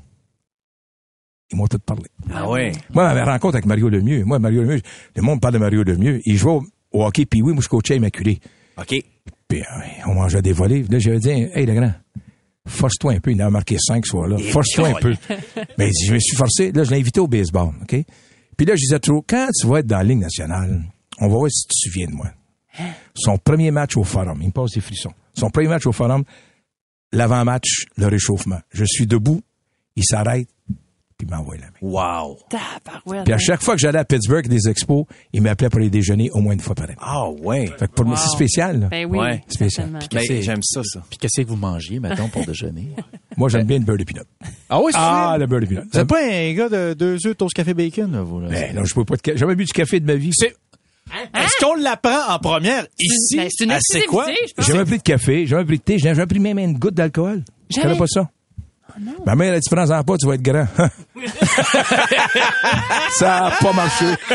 Ils 1.52 1.58
m'ont 1.58 1.68
tout 1.68 1.80
parlé. 1.80 2.06
Ah 2.34 2.50
ouais? 2.50 2.72
Moi, 2.94 3.14
ma 3.14 3.24
rencontre 3.24 3.56
avec 3.56 3.66
Mario 3.66 3.88
Lemieux, 3.90 4.26
moi, 4.26 4.40
Mario 4.40 4.64
Lemieux, 4.64 4.82
le 5.16 5.22
monde 5.22 5.40
parle 5.40 5.54
de 5.54 5.60
Mario 5.60 5.84
Lemieux. 5.84 6.20
Il 6.26 6.38
jouait 6.38 6.54
au, 6.54 6.64
au 6.92 7.06
hockey, 7.06 7.26
puis 7.26 7.42
oui, 7.42 7.54
moi, 7.54 7.62
je 7.62 7.70
coachais 7.70 7.96
Immaculé. 7.98 8.40
OK. 8.78 8.96
Puis 9.48 9.60
euh, 9.62 9.64
on 10.08 10.16
mangeait 10.16 10.42
des 10.42 10.54
volets. 10.54 10.84
Là, 10.90 10.98
j'avais 10.98 11.20
dit, 11.20 11.30
hey, 11.30 11.66
le 11.66 11.74
grand, 11.76 11.94
force-toi 12.68 13.14
un 13.14 13.20
peu. 13.20 13.32
Il 13.32 13.42
en 13.44 13.48
a 13.48 13.50
marqué 13.52 13.78
cinq 13.80 14.06
ce 14.06 14.12
soir-là. 14.12 14.38
Force-toi 14.38 14.88
un 14.90 14.94
peu. 14.94 15.14
Mais 15.78 15.92
je 16.08 16.14
me 16.14 16.20
suis 16.20 16.36
forcé. 16.36 16.72
Là, 16.72 16.84
je 16.84 16.92
l'ai 16.92 17.00
invité 17.00 17.20
au 17.20 17.28
baseball, 17.28 17.70
OK? 17.82 17.96
Puis 18.58 18.66
là, 18.66 18.76
je 18.76 18.82
disais 18.82 19.00
trop, 19.00 19.24
quand 19.28 19.48
tu 19.60 19.68
vas 19.68 19.80
être 19.80 19.88
dans 19.88 19.98
la 19.98 20.04
Ligue 20.04 20.20
nationale, 20.20 20.82
on 21.20 21.28
va 21.28 21.38
voir 21.38 21.52
si 21.52 21.68
tu 21.68 21.74
te 21.74 21.90
souviens 21.90 22.08
de 22.08 22.14
moi. 22.14 22.28
Son 23.14 23.38
premier 23.38 23.72
match 23.72 23.96
au 23.98 24.04
Forum, 24.04 24.40
il 24.42 24.48
me 24.48 24.52
passe 24.52 24.72
des 24.72 24.82
frissons. 24.82 25.14
Son 25.34 25.50
premier 25.50 25.68
match 25.68 25.86
au 25.86 25.92
Forum, 25.92 26.24
l'avant-match, 27.12 27.86
le 27.98 28.08
réchauffement. 28.08 28.60
Je 28.72 28.86
suis 28.86 29.08
debout, 29.08 29.42
il 29.96 30.04
s'arrête, 30.04 30.48
puis 31.18 31.26
il 31.28 31.34
m'envoie 31.34 31.56
la 31.56 31.68
main. 31.68 31.72
Wow. 31.82 32.38
Puis 33.24 33.34
à 33.34 33.38
chaque 33.38 33.62
fois 33.64 33.76
que 33.76 33.80
j'allais 33.80 34.00
à 34.00 34.04
Pittsburgh, 34.06 34.48
des 34.50 34.68
expos, 34.70 35.06
il 35.32 35.42
m'appelait 35.42 35.70
pour 35.70 35.80
les 35.80 35.90
déjeuner 35.90 36.30
au 36.32 36.42
moins 36.42 36.54
une 36.54 36.60
fois 36.60 36.76
par 36.76 36.86
année. 36.86 36.98
Ah 37.00 37.30
ouais. 37.30 37.68
Fait 37.80 37.88
que 37.88 37.94
pour 37.94 38.04
moi, 38.06 38.18
c'est 38.18 38.30
spécial, 38.36 38.82
là. 38.82 38.88
Ben 38.90 39.06
oui. 39.10 39.18
Ouais. 39.18 39.42
Spécial. 39.48 39.90
Ben, 40.12 40.42
j'aime 40.42 40.62
ça, 40.62 40.82
ça. 40.84 41.02
Puis 41.10 41.18
qu'est-ce 41.18 41.42
que 41.42 41.48
vous 41.48 41.56
mangez, 41.56 42.00
mettons, 42.02 42.28
pour 42.28 42.46
déjeuner? 42.46 42.90
Moi, 43.38 43.48
j'aime 43.48 43.66
bien 43.66 43.80
le 43.80 43.86
beurre 43.86 43.98
de 43.98 44.04
pinot. 44.04 44.24
Ah 44.70 44.80
oui, 44.82 44.92
c'est 44.92 44.98
Ah, 45.00 45.38
le 45.40 45.46
beurre 45.48 45.62
de 45.62 45.66
pinot. 45.68 45.82
Vous 45.94 46.00
êtes 46.00 46.08
pas 46.08 46.22
un 46.22 46.54
gars 46.54 46.68
de 46.70 46.94
deux 46.94 47.26
œufs, 47.28 47.38
toast 47.38 47.54
café 47.56 47.74
bacon, 47.74 48.12
là, 48.12 48.22
vous, 48.22 48.42
là? 48.42 48.50
Ben, 48.50 48.76
non, 48.76 48.84
je 48.84 48.94
peux 48.94 49.06
pas 49.06 49.16
de 49.16 49.38
jamais 49.38 49.56
bu 49.56 49.64
du 49.64 49.72
café 49.74 50.02
de 50.02 50.06
ma 50.06 50.16
vie. 50.16 50.32
C'est- 50.34 50.54
Est-ce 51.34 51.64
qu'on 51.64 51.76
l'apprend 51.76 52.34
en 52.34 52.40
première 52.40 52.88
ici? 53.00 53.38
Ben, 53.38 53.48
c'est 53.52 53.64
une 53.66 53.72
à 53.72 53.78
C'est 53.82 54.06
quoi? 54.06 54.26
J'ai 54.58 54.64
jamais 54.74 54.86
pris 54.86 54.98
de 54.98 55.04
café, 55.04 55.40
j'ai 55.42 55.48
jamais 55.48 55.66
pris 55.66 55.78
de 55.78 55.84
thé, 55.84 55.98
j'ai 56.00 56.14
jamais 56.14 56.26
pris 56.26 56.40
même 56.40 56.58
une 56.60 56.78
goutte 56.78 56.96
d'alcool. 56.96 57.44
Je 57.74 57.82
connais 57.82 57.98
pas 57.98 58.08
ça? 58.08 58.30
Ma 59.26 59.36
mère 59.36 59.54
a 59.54 59.60
dit, 59.60 59.68
prends-en 59.70 60.04
pas, 60.04 60.18
tu 60.18 60.26
vas 60.26 60.36
être 60.36 60.42
grand. 60.42 60.68
ça 63.12 63.48
a 63.48 63.52
pas 63.52 63.74
marché. 63.74 64.06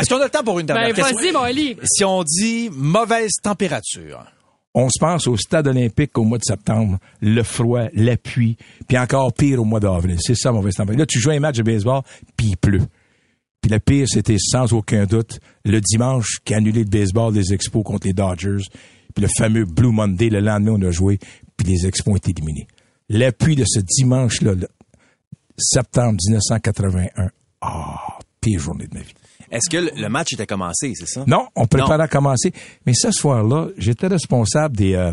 Est-ce 0.00 0.08
qu'on 0.08 0.20
a 0.20 0.24
le 0.24 0.30
temps 0.30 0.42
pour 0.42 0.58
une 0.58 0.66
dernière 0.66 0.88
Ben, 0.88 0.94
question? 0.94 1.16
vas-y, 1.18 1.32
mon 1.32 1.42
Ali. 1.42 1.76
Si 1.84 2.04
on 2.04 2.22
dit 2.22 2.70
mauvaise 2.72 3.32
température, 3.42 4.24
On 4.74 4.88
se 4.88 4.98
pense 5.00 5.26
au 5.26 5.36
stade 5.36 5.66
olympique 5.68 6.16
au 6.16 6.24
mois 6.24 6.38
de 6.38 6.44
septembre, 6.44 6.98
le 7.20 7.42
froid, 7.42 7.82
la 7.92 8.16
pluie, 8.16 8.56
puis 8.88 8.96
encore 8.98 9.32
pire 9.34 9.60
au 9.60 9.64
mois 9.64 9.80
d'avril. 9.80 10.16
C'est 10.20 10.36
ça, 10.36 10.52
mauvaise 10.52 10.74
température. 10.74 11.00
Là, 11.00 11.06
tu 11.06 11.18
joues 11.20 11.30
un 11.32 11.40
match 11.40 11.56
de 11.56 11.62
baseball, 11.62 12.02
puis 12.36 12.48
il 12.50 12.56
pleut. 12.56 12.82
Puis 13.60 13.70
le 13.70 13.78
pire, 13.78 14.06
c'était 14.08 14.38
sans 14.38 14.72
aucun 14.72 15.04
doute 15.04 15.38
le 15.64 15.80
dimanche 15.80 16.38
qui 16.44 16.54
a 16.54 16.58
annulé 16.58 16.80
le 16.84 16.88
baseball 16.88 17.32
des 17.32 17.52
Expos 17.52 17.82
contre 17.84 18.06
les 18.06 18.12
Dodgers. 18.14 18.64
Puis 19.14 19.22
le 19.22 19.28
fameux 19.36 19.64
Blue 19.64 19.92
Monday, 19.92 20.30
le 20.30 20.40
lendemain, 20.40 20.72
on 20.72 20.82
a 20.82 20.90
joué, 20.90 21.18
puis 21.56 21.66
les 21.66 21.86
Expos 21.86 22.12
ont 22.12 22.16
été 22.16 22.30
éliminés. 22.30 22.66
La 23.08 23.32
pluie 23.32 23.56
de 23.56 23.64
ce 23.66 23.80
dimanche-là, 23.80 24.54
septembre 25.58 26.18
1981, 26.26 27.30
ah, 27.60 28.18
pire 28.40 28.60
journée 28.60 28.86
de 28.86 28.94
ma 28.94 29.00
vie. 29.00 29.14
Est-ce 29.50 29.68
que 29.68 30.00
le, 30.00 30.08
match 30.08 30.32
était 30.32 30.46
commencé, 30.46 30.92
c'est 30.94 31.08
ça? 31.08 31.24
Non, 31.26 31.48
on 31.56 31.66
préparait 31.66 31.98
Non. 31.98 32.04
à 32.04 32.08
commencer. 32.08 32.52
Mais 32.86 32.94
ce 32.94 33.10
soir-là, 33.10 33.68
j'étais 33.76 34.06
responsable 34.06 34.76
des, 34.76 34.94
euh, 34.94 35.12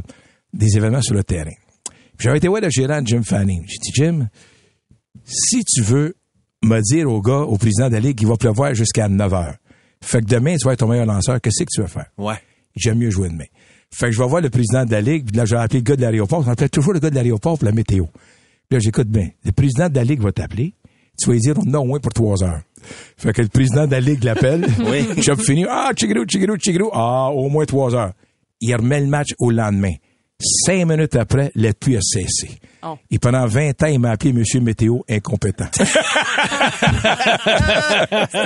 des 0.54 0.78
événements 0.78 1.02
sur 1.02 1.16
le 1.16 1.24
terrain. 1.24 1.54
J'avais 2.20 2.38
été 2.38 2.48
voir 2.48 2.62
le 2.62 2.70
gérant 2.70 3.02
Jim 3.04 3.24
Fanning. 3.24 3.66
J'ai 3.68 3.78
dit, 3.80 3.92
Jim, 3.94 4.28
si 5.26 5.64
tu 5.66 5.82
veux 5.82 6.16
me 6.68 6.82
dire 6.82 7.10
au 7.12 7.22
gars, 7.22 7.40
au 7.42 7.58
président 7.58 7.88
de 7.88 7.94
la 7.94 8.00
Ligue, 8.00 8.18
qu'il 8.18 8.28
va 8.28 8.36
pleuvoir 8.38 8.74
jusqu'à 8.74 9.08
9 9.08 9.34
heures. 9.34 9.56
Fait 10.04 10.22
que 10.22 10.26
demain, 10.26 10.56
tu 10.58 10.66
vas 10.66 10.74
être 10.74 10.80
ton 10.80 10.88
meilleur 10.88 11.06
lanceur. 11.06 11.42
Qu'est-ce 11.42 11.64
que 11.64 11.70
tu 11.74 11.82
vas 11.82 11.88
faire? 11.88 12.06
Ouais. 12.18 12.36
J'aime 12.76 13.00
mieux 13.00 13.10
jouer 13.10 13.30
demain. 13.30 13.46
Fait 13.92 14.08
que 14.08 14.12
je 14.12 14.20
vais 14.22 14.28
voir 14.28 14.42
le 14.42 14.50
président 14.50 14.86
de 14.86 14.92
la 14.92 15.02
Ligue, 15.02 15.26
puis 15.28 15.38
là, 15.38 15.46
j'ai 15.46 15.56
appelé 15.56 15.80
le 15.80 15.84
gars 15.84 15.96
de 15.96 16.02
l'aéroport. 16.02 16.44
On 16.46 16.52
appelle 16.52 16.70
toujours 16.70 16.94
le 16.94 17.00
gars 17.00 17.10
de 17.10 17.16
l'aéroport 17.16 17.58
pour 17.58 17.66
la 17.66 17.72
météo. 17.72 18.06
Puis 18.06 18.78
là, 18.78 18.80
j'écoute 18.80 19.08
bien. 19.08 19.30
Le 19.46 19.52
président 19.52 19.90
de 19.90 19.96
la 19.96 20.04
Ligue 20.04 20.22
va 20.22 20.32
t'appeler. 20.32 20.74
Tu 21.20 21.28
vas 21.28 21.34
lui 21.34 21.40
dire, 21.40 21.56
on 21.58 21.70
en 21.70 21.74
a 21.74 21.80
au 21.80 21.86
moins 21.86 22.00
pour 22.00 22.14
trois 22.14 22.44
heures. 22.44 22.62
Fait 23.18 23.34
que 23.34 23.42
le 23.42 23.48
président 23.48 23.88
de 23.88 23.92
la 23.92 24.00
Ligue 24.00 24.24
l'appelle. 24.24 24.68
Oui. 24.86 25.08
J'ai 25.18 25.36
fini. 25.38 25.66
Ah, 25.68 25.92
Chigirou, 25.96 26.26
Chigirou, 26.30 26.58
Chigirou. 26.60 26.90
Ah, 26.94 27.30
au 27.32 27.50
moins 27.50 27.66
trois 27.66 27.96
heures. 27.96 28.12
Il 28.62 28.76
remet 28.76 29.00
le 29.00 29.08
match 29.08 29.30
au 29.40 29.50
lendemain. 29.52 29.94
Cinq 30.40 30.86
minutes 30.86 31.16
après, 31.16 31.52
la 31.56 31.74
pluie 31.74 31.98
a 31.98 32.02
cessé. 32.02 32.60
Oh. 32.84 32.96
Et 33.10 33.18
pendant 33.18 33.48
20 33.48 33.82
ans, 33.82 33.88
il 33.88 33.98
m'a 33.98 34.12
appelé 34.12 34.34
Monsieur 34.34 34.60
Météo 34.60 35.00
incompétent. 35.10 35.66
C'est 35.74 35.88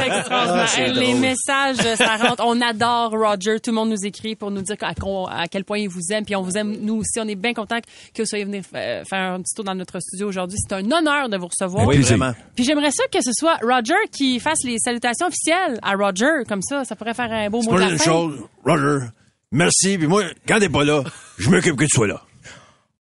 extraordinaire. 0.08 0.70
c'est 0.70 0.82
Hey, 0.84 0.94
les 0.94 1.14
messages, 1.16 1.76
ça 1.98 2.16
rentre. 2.16 2.42
On 2.46 2.62
adore 2.62 3.12
Roger. 3.12 3.60
Tout 3.60 3.72
le 3.72 3.76
monde 3.76 3.90
nous 3.90 4.06
écrit 4.06 4.38
pour 4.38 4.52
nous 4.52 4.62
dire 4.62 4.78
à, 4.80 5.48
quel 5.50 5.66
point 5.66 5.80
il 5.80 5.90
vous 5.90 6.00
aime. 6.12 6.24
Puis 6.24 6.34
on 6.38 6.44
vous 6.44 6.58
aime, 6.58 6.78
nous 6.82 6.96
aussi. 6.96 7.20
On 7.20 7.28
est 7.28 7.36
bien 7.36 7.54
contents 7.54 7.80
que 8.14 8.22
vous 8.22 8.26
soyez 8.26 8.46
venus 8.46 8.64
euh, 8.74 9.04
faire 9.04 9.34
un 9.34 9.42
petit 9.42 9.54
tour 9.54 9.66
dans 9.66 9.76
notre 9.76 10.00
studio 10.00 10.30
aujourd'hui. 10.30 10.58
C'est 10.66 10.74
un 10.74 10.90
honneur 10.90 11.28
de 11.28 11.36
vous 11.36 11.48
recevoir. 11.48 11.86
Oui, 11.86 11.98
vraiment. 11.98 12.32
Puis 12.56 12.64
j'aimerais 12.64 12.92
ça 12.92 13.04
que 13.12 13.22
ce 13.22 13.32
soit 13.38 13.58
Roger 13.62 13.96
qui 14.14 14.40
fasse 14.40 14.64
les 14.64 14.78
salutations 14.80 15.28
officielles 15.28 15.78
à 15.82 15.96
Roger. 15.96 16.46
Comme 16.48 16.62
ça, 16.62 16.86
ça 16.86 16.96
pourrait 16.96 17.14
faire 17.14 17.32
un 17.34 17.50
beau 17.50 17.62
mot 17.64 17.76
de 17.76 17.80
la 17.80 17.90
une 17.90 17.98
fin. 17.98 18.06
chose, 18.06 18.40
Roger, 18.64 19.08
merci, 19.52 19.98
puis 19.98 20.08
moi, 20.08 20.24
quand 20.48 20.60
t'es 20.60 20.70
pas 20.70 20.84
là, 20.84 21.04
je 21.38 21.50
m'occupe 21.50 21.76
que 21.76 21.84
tu 21.84 21.90
sois 21.96 22.08
là. 22.08 22.22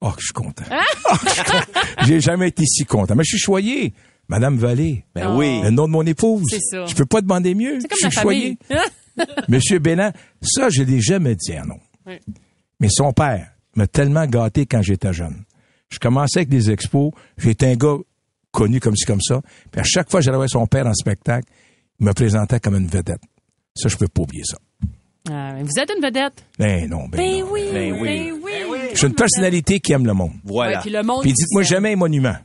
Oh, 0.01 0.11
que 0.11 0.19
je 0.19 0.25
suis 0.25 0.33
content. 0.33 0.63
Oh, 1.11 1.15
que 1.17 1.29
je 1.29 1.33
suis 1.33 1.43
content. 1.43 1.79
J'ai 2.03 2.19
jamais 2.19 2.47
été 2.47 2.63
si 2.65 2.85
content. 2.85 3.15
Mais 3.15 3.23
je 3.23 3.29
suis 3.35 3.39
choyé. 3.39 3.93
Madame 4.27 4.57
Vallée. 4.57 5.05
Ben 5.13 5.35
oui. 5.35 5.61
Le 5.61 5.71
nom 5.71 5.87
de 5.87 5.91
mon 5.91 6.05
épouse. 6.05 6.45
C'est 6.49 6.59
ça. 6.61 6.85
Je 6.85 6.95
peux 6.95 7.05
pas 7.05 7.21
demander 7.21 7.53
mieux. 7.53 7.79
C'est 7.81 7.87
comme 7.87 7.97
je 8.01 8.09
suis 8.09 8.21
choyé. 8.21 8.57
Monsieur 9.49 9.79
Bénin, 9.79 10.13
ça, 10.41 10.69
je 10.69 10.83
l'ai 10.83 11.01
jamais 11.01 11.35
dit 11.35 11.53
un 11.53 11.65
nom. 11.65 11.79
Oui. 12.05 12.19
Mais 12.79 12.87
son 12.89 13.11
père 13.11 13.51
m'a 13.75 13.87
tellement 13.87 14.25
gâté 14.25 14.65
quand 14.65 14.81
j'étais 14.81 15.13
jeune. 15.13 15.43
Je 15.89 15.99
commençais 15.99 16.39
avec 16.39 16.49
des 16.49 16.71
expos. 16.71 17.11
J'étais 17.37 17.67
un 17.67 17.75
gars 17.75 17.97
connu 18.51 18.79
comme 18.79 18.95
ci, 18.95 19.05
comme 19.05 19.21
ça. 19.21 19.41
Puis 19.71 19.81
à 19.81 19.83
chaque 19.83 20.09
fois 20.09 20.21
que 20.21 20.25
j'allais 20.25 20.37
voir 20.37 20.49
son 20.49 20.65
père 20.65 20.87
en 20.87 20.93
spectacle, 20.93 21.47
il 21.99 22.05
me 22.05 22.13
présentait 22.13 22.59
comme 22.59 22.75
une 22.75 22.87
vedette. 22.87 23.21
Ça, 23.75 23.89
je 23.89 23.97
peux 23.97 24.07
pas 24.07 24.21
oublier 24.23 24.43
ça. 24.45 24.57
Ah, 25.29 25.51
mais 25.53 25.63
vous 25.63 25.79
êtes 25.79 25.91
une 25.95 26.03
vedette. 26.03 26.43
Ben 26.57 26.89
non, 26.89 27.07
ben, 27.07 27.17
Ben 27.17 27.39
non. 27.41 27.47
oui, 27.51 27.62
Ben 27.71 27.93
oui. 27.93 27.99
ben 28.01 28.34
oui. 28.71 28.79
Je 28.93 28.97
suis 28.97 29.07
une 29.07 29.13
personnalité 29.15 29.79
qui 29.79 29.93
aime 29.93 30.05
le 30.05 30.13
monde. 30.13 30.31
Voilà. 30.43 30.77
Ouais, 30.77 30.81
puis 30.81 30.89
le 30.89 31.03
monde. 31.03 31.21
Puis 31.21 31.34
dites-moi 31.34 31.62
jamais 31.63 31.93
un 31.93 31.95
monument. 31.95 32.36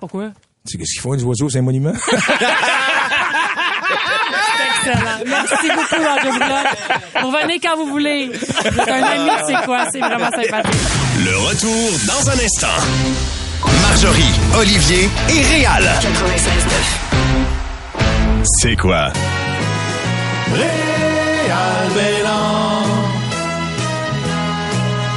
Pourquoi? 0.00 0.30
Tu 0.66 0.72
sais, 0.72 0.78
qu'est-ce 0.78 0.92
qu'ils 0.94 1.00
font, 1.02 1.12
les 1.12 1.22
oiseaux, 1.22 1.48
c'est 1.48 1.58
un 1.58 1.62
monument? 1.62 1.92
Excellent. 4.86 5.18
Merci 5.26 5.68
beaucoup, 5.68 6.02
Roger 6.02 6.38
Brulotte. 6.38 6.76
Vous 7.22 7.28
revenez 7.30 7.58
quand 7.60 7.76
vous 7.76 7.86
voulez. 7.86 8.28
Vous 8.28 8.80
êtes 8.80 8.88
un 8.88 9.02
ami, 9.02 9.30
c'est 9.46 9.64
quoi? 9.64 9.86
C'est 9.92 10.00
vraiment 10.00 10.30
sympathique. 10.30 10.80
Le 11.24 11.36
retour 11.48 11.90
dans 12.06 12.30
un 12.30 12.34
instant. 12.44 12.82
Marjorie, 13.82 14.34
Olivier 14.58 15.08
et 15.30 15.42
Réal. 15.42 15.84
C'est 18.60 18.76
quoi? 18.76 19.10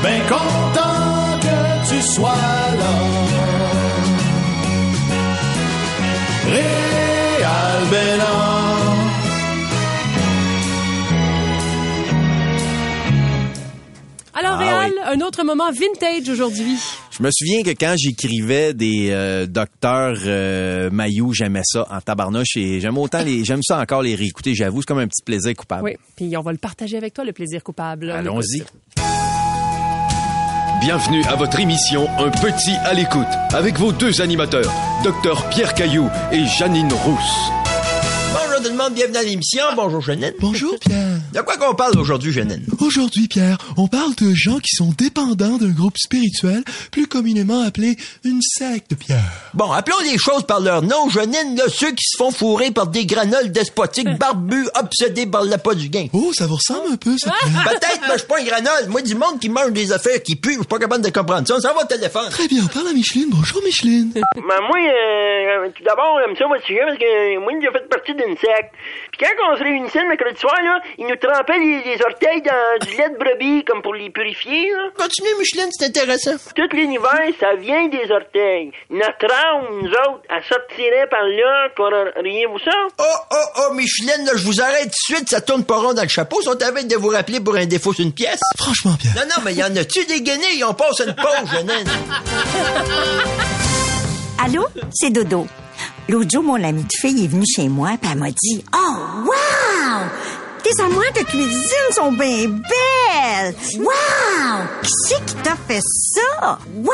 Ben 0.07 0.21
content 0.21 1.37
que 1.41 1.89
tu 1.89 2.01
sois 2.01 2.29
là. 2.29 2.93
Réal. 6.45 7.83
Alors, 14.33 14.53
Ah 14.53 14.57
Réal, 14.57 14.93
un 15.07 15.19
autre 15.19 15.43
moment 15.43 15.69
vintage 15.73 16.29
aujourd'hui. 16.29 16.77
Je 17.11 17.21
me 17.21 17.29
souviens 17.29 17.63
que 17.63 17.71
quand 17.71 17.95
j'écrivais 17.97 18.73
des 18.73 19.09
euh, 19.09 19.45
docteurs 19.45 20.19
euh, 20.25 20.89
Mayou, 20.89 21.33
j'aimais 21.33 21.63
ça 21.65 21.85
en 21.91 21.99
tabarnouche 21.99 22.55
et 22.55 22.79
j'aime 22.79 22.97
autant 22.97 23.23
les, 23.23 23.43
j'aime 23.43 23.61
ça 23.61 23.77
encore 23.81 24.03
les 24.03 24.15
réécouter. 24.15 24.55
J'avoue, 24.55 24.83
c'est 24.83 24.87
comme 24.87 24.99
un 24.99 25.07
petit 25.07 25.23
plaisir 25.25 25.53
coupable. 25.53 25.83
Oui, 25.83 25.97
puis 26.15 26.37
on 26.37 26.41
va 26.41 26.53
le 26.53 26.59
partager 26.59 26.95
avec 26.95 27.13
toi, 27.13 27.25
le 27.25 27.33
plaisir 27.33 27.61
coupable. 27.61 28.09
Allons-y. 28.09 28.63
Bienvenue 30.79 31.23
à 31.25 31.35
votre 31.35 31.59
émission 31.59 32.07
Un 32.19 32.29
petit 32.29 32.75
à 32.85 32.93
l'écoute 32.93 33.27
avec 33.51 33.79
vos 33.79 33.91
deux 33.91 34.21
animateurs, 34.21 34.71
Dr 35.03 35.49
Pierre 35.49 35.73
Caillou 35.73 36.07
et 36.31 36.45
Janine 36.45 36.93
Rousse. 36.93 37.51
Bonjour 38.57 38.71
tout 38.71 38.77
le 38.77 38.83
monde, 38.83 38.93
bienvenue 38.95 39.17
à 39.17 39.23
l'émission. 39.23 39.63
Bonjour 39.75 40.01
Jeannette. 40.01 40.35
Bonjour 40.39 40.79
Pierre. 40.81 41.19
De 41.31 41.41
quoi 41.41 41.57
qu'on 41.57 41.75
parle 41.75 41.99
aujourd'hui, 41.99 42.31
Jeannette? 42.31 42.61
Aujourd'hui, 42.81 43.27
Pierre, 43.27 43.57
on 43.77 43.87
parle 43.87 44.15
de 44.15 44.33
gens 44.33 44.57
qui 44.57 44.75
sont 44.75 44.91
dépendants 44.97 45.57
d'un 45.57 45.69
groupe 45.69 45.97
spirituel, 45.97 46.63
plus 46.91 47.05
communément 47.05 47.61
appelé 47.61 47.97
une 48.23 48.41
secte, 48.41 48.95
Pierre. 48.95 49.19
Bon, 49.53 49.71
appelons 49.71 49.99
les 50.03 50.17
choses 50.17 50.43
par 50.43 50.59
leur 50.59 50.81
nom, 50.81 51.07
Jeannette, 51.09 51.55
là, 51.55 51.65
ceux 51.67 51.91
qui 51.91 52.03
se 52.03 52.17
font 52.17 52.31
fourrer 52.31 52.71
par 52.71 52.87
des 52.87 53.05
granoles 53.05 53.51
despotiques 53.51 54.09
barbus 54.19 54.67
obsédés 54.73 55.27
par 55.27 55.43
l'appât 55.43 55.75
du 55.75 55.89
gain. 55.89 56.07
Oh, 56.13 56.31
ça 56.33 56.47
vous 56.47 56.55
ressemble 56.55 56.93
un 56.93 56.97
peu, 56.97 57.15
ça, 57.19 57.31
Pierre. 57.39 57.63
Peut-être, 57.69 58.01
mais 58.07 58.13
je 58.13 58.19
suis 58.19 58.27
pas 58.27 58.39
un 58.39 58.43
granole. 58.43 58.89
Moi, 58.89 59.03
du 59.03 59.13
monde 59.13 59.39
qui 59.39 59.49
mange 59.49 59.71
des 59.73 59.91
affaires 59.91 60.23
qui 60.23 60.35
puent, 60.35 60.53
je 60.53 60.59
suis 60.59 60.65
pas 60.65 60.79
capable 60.79 61.03
de 61.05 61.11
comprendre 61.11 61.47
ça. 61.47 61.55
On 61.57 61.59
s'en 61.59 61.75
va 61.75 61.83
au 61.83 61.85
téléphone. 61.87 62.29
Très 62.31 62.47
bien, 62.47 62.63
on 62.63 62.73
parle 62.73 62.87
à 62.87 62.93
Micheline. 62.93 63.27
Bonjour, 63.29 63.61
Micheline. 63.63 64.13
Ben, 64.13 64.23
moi, 64.33 64.79
euh, 64.79 65.69
tout 65.75 65.83
d'abord, 65.83 66.19
j'aime 66.25 66.35
ça 66.35 66.47
votre 66.47 66.65
sujet 66.65 66.81
parce 66.87 66.97
que 66.97 67.37
moi, 67.39 67.51
j'ai 67.61 67.71
fait 67.71 67.87
partie 67.87 68.15
d'une 68.15 68.35
secte. 68.37 68.46
Puis 69.11 69.19
quand 69.19 69.51
on 69.51 69.57
se 69.57 69.63
réunissait 69.63 70.01
le 70.01 70.09
mercredi 70.09 70.39
soir, 70.39 70.55
là, 70.63 70.79
ils 70.97 71.05
nous 71.05 71.15
trempaient 71.15 71.59
les, 71.59 71.83
les 71.83 71.99
orteils 72.01 72.41
dans 72.41 72.85
du 72.85 72.95
lait 72.95 73.09
de 73.09 73.17
brebis 73.17 73.63
comme 73.65 73.81
pour 73.81 73.93
les 73.93 74.09
purifier. 74.09 74.71
Là. 74.71 74.89
Continuez, 74.95 75.35
Micheline, 75.39 75.69
c'est 75.71 75.85
intéressant. 75.85 76.35
Tout 76.55 76.69
l'univers, 76.71 77.29
ça 77.39 77.55
vient 77.55 77.87
des 77.87 78.09
orteils. 78.11 78.71
Notre 78.89 79.27
âme, 79.29 79.81
nous 79.81 79.89
autres, 79.89 80.23
elle 80.29 80.43
sortirait 80.43 81.07
par 81.09 81.23
là, 81.23 81.69
croiriez-vous 81.75 82.59
ça? 82.59 82.71
Oh, 82.99 83.03
oh, 83.31 83.35
oh, 83.59 83.73
Micheline, 83.73 84.25
là, 84.25 84.31
je 84.35 84.45
vous 84.45 84.61
arrête 84.61 84.83
tout 84.83 85.13
de 85.13 85.15
suite, 85.17 85.29
ça 85.29 85.41
tourne 85.41 85.65
pas 85.65 85.77
rond 85.77 85.93
dans 85.93 86.03
le 86.03 86.07
chapeau. 86.07 86.37
Ils 86.41 86.45
sont 86.45 86.61
à 86.61 86.71
de 86.71 86.95
vous 86.95 87.09
rappeler 87.09 87.39
pour 87.39 87.55
un 87.55 87.65
défaut 87.65 87.93
sur 87.93 88.05
une 88.05 88.13
pièce. 88.13 88.39
Franchement, 88.57 88.93
Pierre. 88.99 89.13
Non, 89.15 89.23
non, 89.23 89.43
mais 89.43 89.53
y 89.53 89.63
en 89.63 89.75
a-tu 89.75 90.05
des 90.05 90.21
guenilles? 90.21 90.63
On 90.63 90.73
passe 90.73 90.99
une 90.99 91.15
pause, 91.15 91.51
Jeannette. 91.51 91.87
Allô? 94.43 94.65
C'est 94.91 95.09
Dodo. 95.09 95.47
L'autre 96.09 96.29
jour, 96.31 96.43
mon 96.43 96.63
ami 96.63 96.83
de 96.83 96.87
fille 96.99 97.25
est 97.25 97.27
venu 97.27 97.43
chez 97.53 97.67
moi 97.67 97.93
et 97.93 97.97
elle 98.09 98.17
m'a 98.17 98.31
dit 98.31 98.63
Oh, 98.73 98.95
wow! 99.25 100.05
Tes 100.63 100.81
armoires 100.81 101.11
de 101.13 101.23
cuisine 101.23 101.91
sont 101.93 102.11
bien 102.13 102.47
belles! 102.47 103.53
Wow! 103.77 104.63
Qui 104.81 104.91
c'est 105.07 105.25
qui 105.25 105.35
t'a 105.43 105.55
fait 105.67 105.81
ça? 105.81 106.59
Wow! 106.75 106.93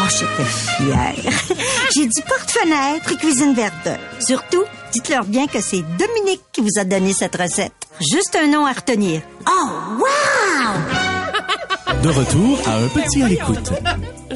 Oh, 0.00 0.08
j'étais 0.10 0.44
fière. 0.44 1.32
J'ai 1.94 2.06
dit 2.06 2.22
porte-fenêtre 2.28 3.12
et 3.12 3.16
cuisine 3.16 3.54
verdeur. 3.54 3.98
Surtout, 4.20 4.64
dites-leur 4.92 5.24
bien 5.24 5.46
que 5.46 5.60
c'est 5.62 5.82
Dominique 5.96 6.42
qui 6.52 6.60
vous 6.60 6.78
a 6.78 6.84
donné 6.84 7.14
cette 7.14 7.36
recette. 7.36 7.72
Juste 8.00 8.36
un 8.36 8.48
nom 8.48 8.66
à 8.66 8.72
retenir. 8.72 9.22
Oh, 9.48 9.68
wow! 9.98 10.74
De 12.02 12.08
retour 12.10 12.58
à 12.66 12.76
un 12.76 12.88
petit 12.88 13.22
à 13.22 13.28
l'écoute. 13.28 13.72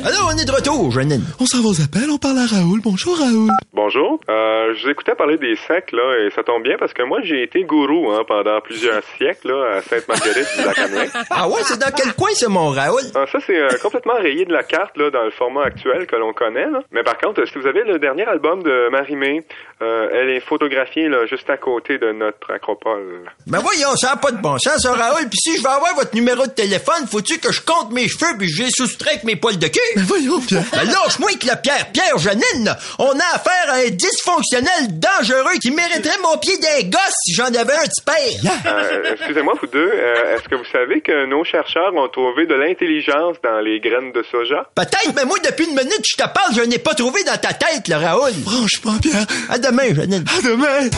Alors, 0.05 0.31
on 0.33 0.39
est 0.39 0.45
de 0.45 0.53
retour, 0.53 0.91
Jeannine. 0.93 1.25
On 1.41 1.47
s'en 1.47 1.61
va 1.61 1.69
aux 1.69 1.81
appels, 1.83 2.09
on 2.11 2.19
parle 2.19 2.39
à 2.39 2.47
Raoul. 2.47 2.81
Bonjour, 2.83 3.19
Raoul. 3.19 3.51
Bonjour. 3.73 4.21
Euh, 4.29 4.75
je 4.75 4.85
vous 4.85 4.91
écoutais 4.91 5.15
parler 5.15 5.37
des 5.39 5.57
sectes, 5.67 5.93
là, 5.93 6.25
et 6.25 6.31
ça 6.35 6.43
tombe 6.43 6.63
bien 6.63 6.77
parce 6.79 6.93
que 6.93 7.03
moi, 7.03 7.19
j'ai 7.23 7.43
été 7.43 7.65
gourou 7.65 8.13
hein, 8.13 8.23
pendant 8.27 8.61
plusieurs 8.61 9.03
siècles 9.17 9.49
là, 9.49 9.77
à 9.79 9.83
Sainte-Marguerite 9.83 10.47
du 10.57 10.65
Lac-Amelin. 10.65 11.07
Ah 11.31 11.49
ouais, 11.49 11.61
c'est 11.65 11.79
dans 11.79 11.91
quel 11.95 12.15
coin, 12.15 12.31
c'est 12.35 12.49
mon 12.49 12.71
Raoul? 12.71 13.03
Ah, 13.15 13.25
ça, 13.31 13.39
c'est 13.45 13.59
euh, 13.59 13.69
complètement 13.83 14.15
rayé 14.15 14.45
de 14.45 14.53
la 14.53 14.63
carte 14.63 14.97
là, 14.97 15.11
dans 15.11 15.25
le 15.25 15.31
format 15.33 15.65
actuel 15.65 16.07
que 16.07 16.17
l'on 16.17 16.33
connaît. 16.33 16.71
Là. 16.71 16.81
Mais 16.93 17.03
par 17.03 17.19
contre, 17.19 17.45
si 17.47 17.59
vous 17.59 17.67
avez 17.67 17.83
le 17.83 17.99
dernier 17.99 18.25
album 18.25 18.63
de 18.63 18.91
Marie-Mé, 18.91 19.45
euh, 19.83 20.09
elle 20.13 20.31
est 20.31 20.41
photographiée 20.41 21.09
là, 21.09 21.27
juste 21.27 21.51
à 21.51 21.57
côté 21.57 21.99
de 21.99 22.13
notre 22.13 22.53
acropole. 22.53 23.31
Ben 23.47 23.59
voyons, 23.59 23.97
ça 23.97 24.11
n'a 24.11 24.17
pas 24.17 24.31
de 24.31 24.41
bon 24.41 24.59
sens, 24.59 24.81
ça, 24.81 24.93
Raoul. 24.93 25.29
Puis 25.29 25.39
si 25.41 25.57
je 25.57 25.63
veux 25.63 25.71
avoir 25.71 25.95
votre 25.97 26.15
numéro 26.15 26.47
de 26.47 26.53
téléphone, 26.53 27.07
faut-tu 27.11 27.39
que 27.39 27.53
je 27.53 27.61
compte 27.63 27.93
mes 27.93 28.07
cheveux 28.07 28.37
puis 28.39 28.49
je 28.49 28.63
les 28.63 28.71
soustrais 28.71 29.11
avec 29.11 29.25
mes 29.25 29.37
poils 29.37 29.59
de 29.59 29.67
cul? 29.67 29.81
Ben 29.97 30.05
voyons, 30.05 30.41
Pierre. 30.41 30.65
Ben 30.73 30.85
lâche-moi 30.85 31.31
avec 31.31 31.45
la 31.45 31.57
pierre. 31.57 31.87
Pierre, 31.93 32.19
Jeannine, 32.19 32.75
on 32.99 33.11
a 33.13 33.35
affaire 33.35 33.69
à 33.73 33.77
un 33.87 33.91
dysfonctionnel 33.91 34.99
dangereux 34.99 35.55
qui 35.61 35.71
mériterait 35.71 36.19
mon 36.23 36.37
pied 36.39 36.57
d'un 36.59 36.89
gosse 36.89 37.15
si 37.25 37.35
j'en 37.35 37.47
avais 37.47 37.75
un 37.75 37.87
petit 37.87 38.03
père. 38.05 38.53
Euh, 38.67 39.15
Excusez-moi, 39.15 39.55
vous 39.61 39.67
deux, 39.67 39.91
euh, 39.95 40.37
est-ce 40.37 40.49
que 40.49 40.55
vous 40.55 40.65
savez 40.73 41.01
que 41.01 41.27
nos 41.27 41.45
chercheurs 41.45 41.93
ont 41.95 42.09
trouvé 42.09 42.47
de 42.47 42.55
l'intelligence 42.55 43.37
dans 43.43 43.61
les 43.61 43.81
graines 43.81 44.13
de 44.13 44.23
soja? 44.31 44.69
Peut-être, 44.75 45.13
mais 45.17 45.25
moi, 45.25 45.37
depuis 45.45 45.65
une 45.67 45.75
minute, 45.77 46.03
je 46.05 46.17
te 46.17 46.23
parle, 46.29 46.55
je 46.55 46.63
n'ai 46.63 46.79
pas 46.79 46.95
trouvé 46.95 47.25
dans 47.25 47.37
ta 47.37 47.53
tête, 47.53 47.89
le 47.89 47.97
Raoul. 47.97 48.33
Franchement, 48.45 48.99
Pierre. 49.01 49.27
À 49.49 49.59
demain, 49.59 49.95
Jeannine. 49.95 50.25
À 50.39 50.43
demain. 50.43 50.89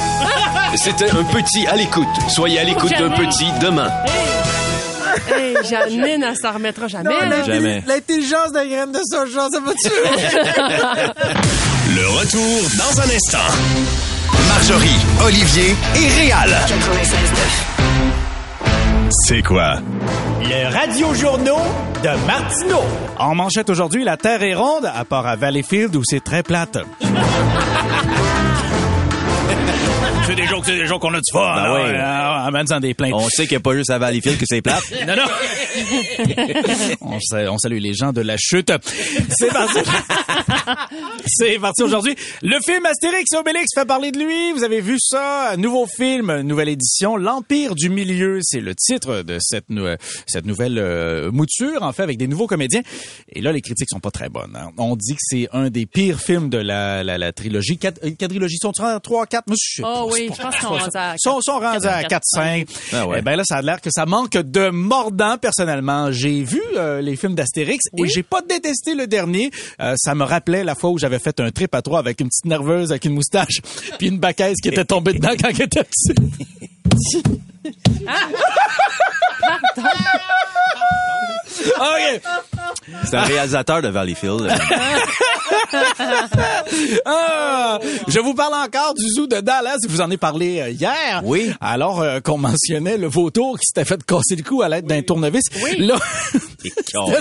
C'était 0.77 1.11
un 1.11 1.25
petit 1.25 1.67
à 1.67 1.77
l'écoute. 1.77 2.07
Soyez 2.29 2.61
à 2.61 2.65
l'écoute 2.65 2.91
d'un 2.99 3.11
petit 3.11 3.47
demain. 3.61 3.89
Hey, 4.07 4.50
Janine, 5.69 6.23
elle 6.23 6.37
s'en 6.37 6.53
remettra 6.53 6.87
jamais. 6.89 7.29
là. 7.29 7.43
Jamais. 7.45 7.83
L'intelligence 7.87 8.53
des 8.53 8.69
graines 8.69 8.93
de 8.93 9.01
soja, 9.05 9.49
ça 9.53 9.61
va 9.61 9.73
tuer. 9.73 9.91
Le 11.97 12.07
retour 12.19 12.61
dans 12.79 13.01
un 13.01 13.09
instant. 13.17 13.53
Marjorie, 14.49 14.99
Olivier 15.25 15.75
et 15.97 16.09
Réal. 16.21 16.51
C'est 19.27 19.43
quoi? 19.43 19.75
Le 20.43 20.73
radio 20.73 21.15
journaux 21.15 21.63
de 22.03 22.27
Martineau. 22.27 22.83
En 23.19 23.35
manchette 23.35 23.71
aujourd'hui, 23.71 24.05
la 24.05 24.17
Terre 24.17 24.43
est 24.43 24.55
ronde, 24.55 24.87
à 24.93 25.05
part 25.05 25.27
à 25.27 25.37
Valleyfield 25.37 25.95
où 25.97 26.03
c'est 26.05 26.23
très 26.23 26.43
plate. 26.43 26.79
c'est 30.27 30.37
des 30.37 30.47
jours, 30.47 30.63
c'est 30.65 30.77
des 30.77 30.87
jours 30.87 31.01
qu'on 31.01 31.13
a 31.13 31.19
du 31.19 31.31
fun. 31.33 31.41
Ben 31.41 31.63
hein, 31.65 31.75
oui. 31.85 31.91
hein, 31.97 32.49
en 32.55 32.61
faisant 32.61 32.79
des 32.81 32.95
plaintes. 32.95 33.13
On 33.15 33.29
sait 33.29 33.45
qu'il 33.47 33.53
n'y 33.53 33.57
a 33.57 33.61
pas 33.61 33.75
juste 33.75 33.91
à 33.91 33.99
Valleyfield 33.99 34.39
que 34.39 34.45
c'est 34.49 34.63
plate. 34.63 34.83
Non, 35.07 35.17
non. 35.17 35.23
on, 37.01 37.19
salue, 37.21 37.49
on 37.49 37.59
salue 37.59 37.79
les 37.79 37.95
gens 37.95 38.13
de 38.13 38.21
la 38.21 38.37
chute. 38.39 38.73
C'est 39.31 39.49
parti. 39.53 39.79
C'est 41.27 41.59
parti 41.59 41.83
aujourd'hui. 41.83 42.15
Le 42.43 42.59
film 42.65 42.85
Astérix 42.87 43.33
et 43.33 43.37
Obélix 43.37 43.69
fait 43.75 43.85
parler 43.87 44.11
de 44.11 44.19
lui. 44.19 44.53
Vous 44.53 44.63
avez 44.65 44.81
vu 44.81 44.97
ça? 44.99 45.55
Nouveau 45.57 45.87
film, 45.87 46.41
nouvelle 46.41 46.69
édition. 46.69 47.17
L'Empire 47.17 47.75
du 47.75 47.89
Milieu, 47.89 48.41
c'est 48.43 48.61
le 48.61 48.75
titre 48.75 49.23
de 49.23 49.39
cette, 49.41 49.69
nou- 49.71 49.87
cette 50.27 50.45
nouvelle 50.47 50.79
euh, 50.79 51.31
mouture, 51.31 51.83
en 51.83 51.93
fait, 51.93 52.03
avec 52.03 52.19
des 52.19 52.27
nouveaux 52.27 52.47
comédiens. 52.47 52.83
Et 53.33 53.41
là, 53.41 53.53
les 53.53 53.61
critiques 53.61 53.89
sont 53.91 54.01
pas 54.01 54.11
très 54.11 54.29
bonnes. 54.29 54.57
hein. 54.57 54.71
On 54.77 54.97
dit 54.97 55.13
que 55.15 55.21
c'est 55.21 55.49
un 55.53 55.71
des 55.71 55.87
pires 55.87 56.21
films 56.21 56.51
de 56.51 56.59
la, 56.59 57.03
la, 57.05 57.17
la 57.19 57.33
trilogie. 57.33 57.79
Quatre, 57.79 58.01
quadrilogie, 58.19 58.59
sont 58.59 58.73
3, 58.73 59.01
4? 59.01 59.47
Moi, 59.47 59.57
je 59.61 59.77
sais 59.77 59.83
Oh 59.85 60.09
pas, 60.09 60.10
oui, 60.13 60.31
je 60.35 60.43
pense 60.43 60.55
qu'ils 60.55 60.63
sont 60.63 60.75
rendus 60.75 60.97
à 60.97 61.15
sont, 61.19 61.41
sont 61.41 61.59
rendus 61.59 61.87
à 61.87 62.05
4, 62.05 62.23
5. 62.25 62.67
Ah 62.93 63.07
ouais. 63.07 63.17
Eh 63.19 63.23
ben 63.23 63.37
là, 63.37 63.43
ça 63.45 63.57
a 63.57 63.63
l'air 63.63 63.81
que 63.81 63.91
ça 63.91 64.07
manque 64.07 64.33
de 64.33 64.71
mordant, 64.71 65.37
personnellement. 65.39 66.11
J'ai 66.11 66.43
vu 66.43 66.61
euh, 66.77 67.01
les 67.01 67.17
films 67.17 67.35
d'Astérix 67.35 67.85
et 67.97 68.09
j'ai 68.09 68.23
pas 68.23 68.43
détesté 68.43 68.95
le 68.95 69.07
dernier. 69.07 69.51
Euh, 69.81 69.95
ça 69.97 70.15
me 70.15 70.25
rappelait 70.25 70.65
la 70.65 70.75
fois 70.75 70.91
où 70.91 70.99
j'avais 70.99 71.19
fait 71.19 71.39
un 71.41 71.51
trip 71.51 71.75
à 71.75 71.83
trois 71.83 71.99
avec 71.99 72.21
une 72.21 72.29
petite 72.29 72.47
nerveuse 72.47 72.91
avec 72.91 73.05
une 73.05 73.15
moustache 73.15 73.61
puis 73.99 74.09
une 74.09 74.19
baquette 74.19 74.57
qui 74.63 74.69
était 74.69 74.85
tombée 74.85 75.15
dedans 75.15 75.31
quand 75.41 75.49
elle 75.49 75.63
était 75.63 75.85
petite. 75.85 76.21
OK. 81.59 82.21
C'est 83.05 83.17
un 83.17 83.23
réalisateur 83.23 83.83
de 83.83 83.89
Valleyfield. 83.89 84.51
Ah, 87.05 87.79
je 88.09 88.19
vous 88.21 88.35
parle 88.35 88.55
encore 88.55 88.95
du 88.95 89.07
zoo 89.09 89.27
de 89.27 89.41
Dallas. 89.41 89.77
Je 89.87 89.89
vous 89.93 90.01
en 90.01 90.11
ai 90.11 90.17
parlé 90.17 90.61
euh, 90.61 90.71
hier. 90.71 91.23
Oui. 91.25 91.51
Alors 91.61 92.01
euh, 92.01 92.21
qu'on 92.21 92.39
mentionnait 92.39 92.97
le 92.97 93.07
vautour 93.09 93.59
qui 93.59 93.67
s'était 93.67 93.85
fait 93.85 94.03
casser 94.05 94.37
le 94.37 94.43
cou 94.43 94.63
à 94.63 94.69
l'aide 94.69 94.87
d'un 94.87 95.03
tournevis. 95.03 95.43
Là, 95.79 95.97
c'est 96.63 96.71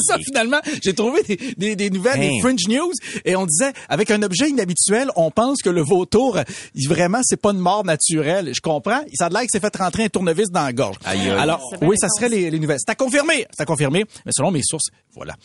ça 0.07 0.17
finalement. 0.23 0.59
J'ai 0.81 0.93
trouvé 0.93 1.21
des, 1.23 1.37
des, 1.57 1.75
des 1.75 1.89
nouvelles, 1.89 2.19
des 2.19 2.27
Hein. 2.29 2.41
fringe 2.41 2.67
news, 2.67 2.91
et 3.25 3.35
on 3.35 3.45
disait 3.45 3.71
avec 3.87 4.11
un 4.11 4.21
objet 4.21 4.49
inhabituel, 4.49 5.09
on 5.15 5.31
pense 5.31 5.61
que 5.63 5.69
le 5.69 5.81
vautour, 5.81 6.37
il- 6.75 6.87
vraiment, 6.87 7.19
c'est 7.23 7.39
pas 7.41 7.51
une 7.51 7.59
mort 7.59 7.83
naturelle. 7.85 8.51
Je 8.53 8.61
comprends. 8.61 9.01
Ça 9.13 9.25
a 9.27 9.29
l'air 9.29 9.41
qu'il 9.41 9.49
s'est 9.51 9.59
fait 9.59 9.75
rentrer 9.77 10.03
un 10.05 10.09
tournevis 10.09 10.49
dans 10.51 10.63
la 10.63 10.73
gorge. 10.73 10.97
Aïe, 11.05 11.21
aïe. 11.21 11.29
Alors, 11.39 11.61
oui, 11.81 11.95
ça 11.99 12.07
serait 12.09 12.29
les, 12.29 12.49
les 12.51 12.59
nouvelles. 12.59 12.77
C'est 12.85 12.91
à 12.91 12.95
confirmer. 12.95 13.45
C'est 13.55 13.61
à 13.63 13.65
confirmer. 13.65 14.05
Mais 14.25 14.31
selon 14.33 14.51
mes 14.51 14.61
sources, 14.63 14.89
voilà. 15.15 15.35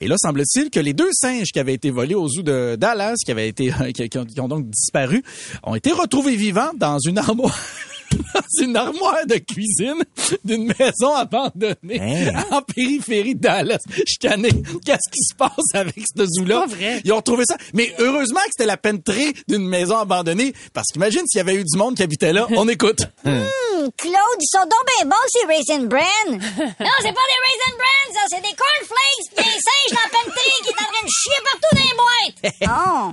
Et 0.00 0.08
là, 0.08 0.16
semble-t-il 0.18 0.70
que 0.70 0.80
les 0.80 0.92
deux 0.92 1.10
singes 1.12 1.48
qui 1.52 1.58
avaient 1.58 1.74
été 1.74 1.90
volés 1.90 2.14
au 2.14 2.28
zoo 2.28 2.42
de 2.42 2.76
Dallas, 2.78 3.16
qui 3.24 3.30
avaient 3.30 3.48
été, 3.48 3.72
qui, 3.92 4.40
ont 4.40 4.48
donc 4.48 4.68
disparu, 4.68 5.22
ont 5.62 5.74
été 5.74 5.92
retrouvés 5.92 6.36
vivants 6.36 6.72
dans 6.76 6.98
une 6.98 7.18
armoire. 7.18 7.58
dans 8.34 8.62
une 8.64 8.76
armoire 8.76 9.26
de 9.26 9.36
cuisine 9.36 10.02
d'une 10.44 10.72
maison 10.78 11.14
abandonnée 11.14 12.00
Hein? 12.34 12.44
en 12.50 12.62
périphérie 12.62 13.34
de 13.34 13.40
Dallas. 13.40 13.78
Je 13.88 14.16
tanné. 14.20 14.50
Qu'est-ce 14.84 15.10
qui 15.10 15.22
se 15.22 15.34
passe 15.34 15.74
avec 15.74 15.94
ce 16.16 16.24
zoo-là? 16.26 16.64
C'est 16.68 16.70
pas 16.70 16.76
vrai. 16.76 17.00
Ils 17.04 17.12
ont 17.12 17.22
trouvé 17.22 17.44
ça. 17.46 17.56
Mais 17.74 17.94
heureusement 17.98 18.40
que 18.40 18.50
c'était 18.52 18.66
la 18.66 18.76
pentrée 18.76 19.32
d'une 19.48 19.66
maison 19.66 19.96
abandonnée. 19.98 20.52
Parce 20.72 20.86
qu'imagine 20.92 21.22
s'il 21.26 21.38
y 21.38 21.40
avait 21.40 21.54
eu 21.54 21.64
du 21.64 21.76
monde 21.78 21.96
qui 21.96 22.02
habitait 22.02 22.32
là. 22.32 22.46
On 22.56 22.68
écoute. 22.68 23.00
Hum, 23.24 23.46
Claude, 23.96 24.40
ils 24.40 24.48
sont 24.50 24.60
donc 24.60 24.84
bien 24.98 25.06
bons, 25.08 25.28
ces 25.28 25.46
Raisin 25.46 25.84
Bran. 25.86 26.00
non, 26.30 26.38
c'est 26.38 27.14
pas 27.14 27.26
des 27.28 27.40
Raisin 27.46 27.74
Bran, 27.76 28.12
ça, 28.12 28.20
c'est 28.28 28.40
des 28.42 28.54
cornflakes 28.56 29.28
pis 29.36 29.44
des 29.44 29.50
singes 29.50 29.92
dans 29.92 30.00
la 30.04 30.10
penterie 30.10 30.58
qui 30.62 30.68
est 30.68 30.72
en 30.72 30.90
train 30.92 31.04
de 31.04 31.10
chier 31.10 31.40
partout 31.44 31.72
dans 31.74 31.82
les 31.82 31.94
boîtes. 31.94 32.38
Oh. 32.68 33.12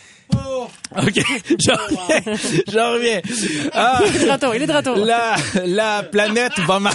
OK. 0.97 1.19
J'en 1.59 1.73
reviens. 1.73 2.33
J'en 2.71 2.93
reviens. 2.93 3.21
Ah, 3.73 4.01
Il 4.05 4.15
est 4.21 4.25
de 4.25 4.31
retour, 4.31 4.55
il 4.55 4.61
est 4.63 4.67
de 4.67 4.73
retour. 4.73 4.95
La, 4.97 5.35
la 5.65 6.03
planète 6.03 6.59
va 6.67 6.79
mal. 6.79 6.93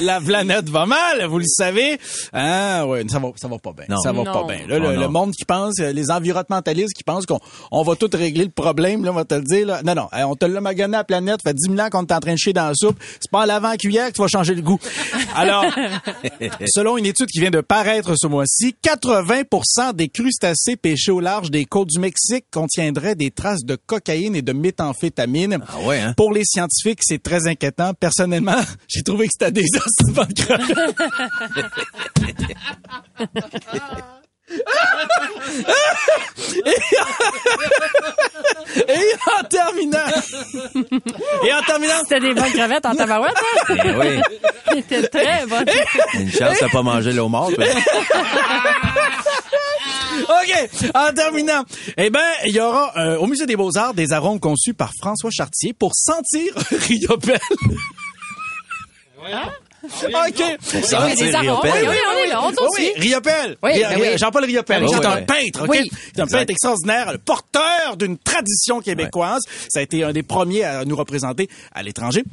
La 0.00 0.20
planète 0.20 0.68
va 0.68 0.86
mal, 0.86 1.24
vous 1.26 1.38
le 1.38 1.44
savez. 1.46 1.98
Ah, 2.32 2.86
ouais, 2.86 3.04
ça 3.08 3.18
va, 3.18 3.28
ça 3.36 3.48
va 3.48 3.58
pas 3.58 3.72
bien. 3.72 3.84
Non. 3.88 3.98
Ça 4.00 4.12
va 4.12 4.22
Non. 4.24 4.32
pas 4.32 4.54
bien. 4.54 4.66
Là, 4.66 4.78
le, 4.78 4.88
Oh, 4.96 5.00
le 5.00 5.08
monde 5.08 5.32
qui 5.32 5.44
pense, 5.44 5.74
euh, 5.80 5.92
les 5.92 6.10
environnementalistes 6.10 6.94
qui 6.94 7.04
pensent 7.04 7.26
qu'on 7.26 7.38
on 7.70 7.82
va 7.82 7.94
tout 7.96 8.10
régler 8.12 8.44
le 8.44 8.50
problème, 8.50 9.04
là, 9.04 9.10
on 9.12 9.14
va 9.14 9.24
te 9.24 9.34
le 9.34 9.42
dire, 9.42 9.66
là. 9.66 9.82
Non, 9.84 9.94
non. 9.94 10.08
euh, 10.14 10.22
On 10.24 10.34
te 10.34 10.44
l'a 10.46 10.60
magané 10.60 10.92
la 10.92 11.04
planète, 11.04 11.40
fait 11.42 11.54
10 11.54 11.74
000 11.74 11.80
ans 11.80 11.90
qu'on 11.90 12.04
est 12.06 12.12
en 12.12 12.20
train 12.20 12.32
de 12.34 12.38
chier 12.38 12.52
dans 12.52 12.66
la 12.68 12.74
soupe. 12.74 12.98
C'est 13.20 13.30
pas 13.30 13.42
en 13.42 13.44
lavant 13.46 13.68
la 13.70 13.76
cuillère 13.76 14.08
que 14.08 14.12
tu 14.14 14.20
vas 14.22 14.28
changer 14.28 14.54
le 14.54 14.62
goût. 14.62 14.78
Alors, 15.36 15.64
selon 16.74 16.96
une 16.98 17.06
étude 17.06 17.26
qui 17.26 17.40
vient 17.40 17.50
de 17.50 17.60
paraître 17.60 18.14
ce 18.16 18.26
mois-ci, 18.26 18.74
80% 18.84 19.94
des 19.94 20.08
crustacés 20.08 20.76
pêchés 20.76 21.12
au 21.12 21.20
large 21.20 21.50
des 21.50 21.64
côtes 21.64 21.88
du 21.88 21.98
Mexique 21.98 22.46
des 23.16 23.30
traces 23.30 23.64
de 23.64 23.76
cocaïne 23.76 24.34
et 24.34 24.42
de 24.42 24.52
méthamphétamine. 24.52 25.58
Ah 25.68 25.80
ouais, 25.86 26.00
hein? 26.00 26.14
Pour 26.16 26.32
les 26.32 26.44
scientifiques, 26.44 27.00
c'est 27.02 27.22
très 27.22 27.46
inquiétant. 27.46 27.92
Personnellement, 27.94 28.60
j'ai 28.88 29.02
trouvé 29.02 29.26
que 29.26 29.32
c'était 29.38 29.52
des 29.52 29.66
os. 29.76 29.84
Et 38.88 39.12
en 39.38 39.44
terminant, 39.44 39.98
et 41.44 41.52
en 41.52 41.62
terminant, 41.62 41.94
C'était 42.02 42.20
des 42.20 42.34
bonnes 42.34 42.52
crevettes 42.52 42.86
en 42.86 42.94
tabarouette, 42.94 43.34
hein? 43.36 43.74
Eh 43.84 43.90
oui. 43.96 44.20
C'était 44.72 45.08
très 45.08 45.46
bon. 45.46 45.64
Une 46.14 46.30
chance 46.32 46.58
de 46.60 46.70
pas 46.72 46.82
manger 46.82 47.12
l'eau 47.12 47.28
morte. 47.28 47.54
mais- 47.58 47.70
OK. 50.22 50.52
En 50.94 51.12
terminant, 51.12 51.64
eh 51.96 52.10
ben, 52.10 52.20
il 52.46 52.54
y 52.54 52.60
aura 52.60 52.92
euh, 52.96 53.16
au 53.18 53.26
Musée 53.26 53.46
des 53.46 53.56
Beaux-Arts 53.56 53.94
des 53.94 54.12
arômes 54.12 54.38
conçus 54.40 54.74
par 54.74 54.90
François 55.00 55.30
Chartier 55.32 55.72
pour 55.72 55.92
sentir 55.94 56.52
Riopelle. 56.70 57.38
OK. 59.84 61.16
Des 61.16 61.34
arômes. 61.34 61.60
Oui, 61.64 61.70
oui, 61.88 61.96
on 62.12 62.18
est 62.18 62.26
là, 62.28 62.40
on 62.42 62.48
Oui, 62.48 62.54
t'en 62.54 62.64
oui, 62.76 62.84
suit. 62.86 62.92
Riopelle. 63.00 63.56
Oui, 63.62 63.72
Ri- 63.72 63.80
ben 63.80 63.88
Ri- 63.94 64.00
oui. 64.12 64.18
Jean-Paul 64.18 64.44
Riopelle. 64.44 64.86
C'est 64.88 65.06
un 65.06 65.22
peintre, 65.22 65.64
OK? 65.68 65.76
C'est 66.14 66.20
un 66.20 66.26
peintre 66.26 66.50
extraordinaire, 66.50 67.12
le 67.12 67.18
porteur 67.18 67.96
d'une 67.96 68.18
tradition 68.18 68.80
québécoise. 68.80 69.42
Ça 69.68 69.80
a 69.80 69.82
été 69.82 70.04
un 70.04 70.12
des 70.12 70.22
premiers 70.22 70.64
à 70.64 70.84
nous 70.84 70.96
représenter 70.96 71.48
à 71.72 71.82
l'étranger. 71.82 72.24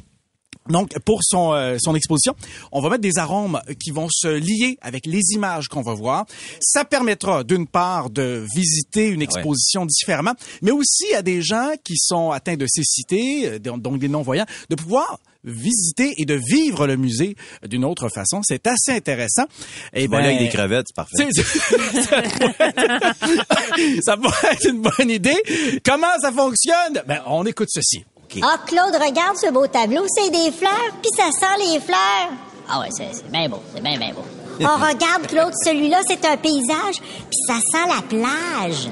Donc, 0.69 0.97
pour 0.99 1.19
son, 1.23 1.53
euh, 1.53 1.77
son 1.79 1.95
exposition, 1.95 2.35
on 2.71 2.81
va 2.81 2.89
mettre 2.89 3.01
des 3.01 3.17
arômes 3.17 3.59
qui 3.83 3.91
vont 3.91 4.07
se 4.11 4.27
lier 4.27 4.77
avec 4.81 5.05
les 5.05 5.21
images 5.33 5.67
qu'on 5.67 5.81
va 5.81 5.93
voir. 5.93 6.25
Ça 6.61 6.85
permettra, 6.85 7.43
d'une 7.43 7.67
part, 7.67 8.09
de 8.09 8.45
visiter 8.55 9.07
une 9.07 9.21
exposition 9.21 9.85
différemment, 9.85 10.33
mais 10.61 10.71
aussi 10.71 11.13
à 11.13 11.21
des 11.21 11.41
gens 11.41 11.71
qui 11.83 11.97
sont 11.97 12.31
atteints 12.31 12.57
de 12.57 12.65
cécité, 12.67 13.47
euh, 13.47 13.59
donc 13.59 13.99
des 13.99 14.07
non-voyants, 14.09 14.45
de 14.69 14.75
pouvoir 14.75 15.19
visiter 15.43 16.13
et 16.17 16.25
de 16.25 16.33
vivre 16.33 16.87
le 16.87 16.97
musée 16.97 17.35
d'une 17.65 17.85
autre 17.85 18.09
façon. 18.09 18.41
C'est 18.43 18.67
assez 18.67 18.91
intéressant. 18.91 19.45
Et 19.93 20.03
Tu 20.05 20.09
vas 20.09 20.19
là 20.19 20.27
avec 20.27 20.39
des 20.39 20.49
crevettes, 20.49 20.87
c'est 20.89 20.95
parfait. 20.95 21.29
c'est- 21.31 22.01
ça, 22.01 22.21
pourrait 22.21 22.55
être, 22.77 24.03
ça 24.03 24.17
pourrait 24.17 24.53
être 24.53 24.65
une 24.69 24.81
bonne 24.81 25.09
idée. 25.09 25.41
Comment 25.85 26.07
ça 26.21 26.31
fonctionne? 26.33 27.01
Ben, 27.07 27.21
on 27.27 27.45
écoute 27.45 27.69
ceci. 27.71 28.03
Ah, 28.41 28.57
Claude, 28.65 28.93
regarde 28.93 29.37
ce 29.37 29.51
beau 29.51 29.67
tableau, 29.67 30.05
c'est 30.07 30.29
des 30.29 30.51
fleurs, 30.51 30.91
puis 31.01 31.11
ça 31.15 31.31
sent 31.31 31.71
les 31.71 31.79
fleurs. 31.79 32.31
Ah 32.69 32.79
ouais, 32.81 32.89
c'est 32.91 33.29
bien 33.31 33.47
beau, 33.47 33.61
c'est 33.73 33.81
bien, 33.81 33.97
bien 33.97 34.13
beau. 34.13 34.23
Oh, 34.59 34.65
regarde, 34.79 35.27
Claude, 35.27 35.53
celui-là, 35.63 36.01
c'est 36.07 36.25
un 36.25 36.35
paysage, 36.35 36.95
puis 36.99 37.39
ça 37.47 37.53
sent 37.71 37.87
la 37.87 38.01
plage. 38.01 38.89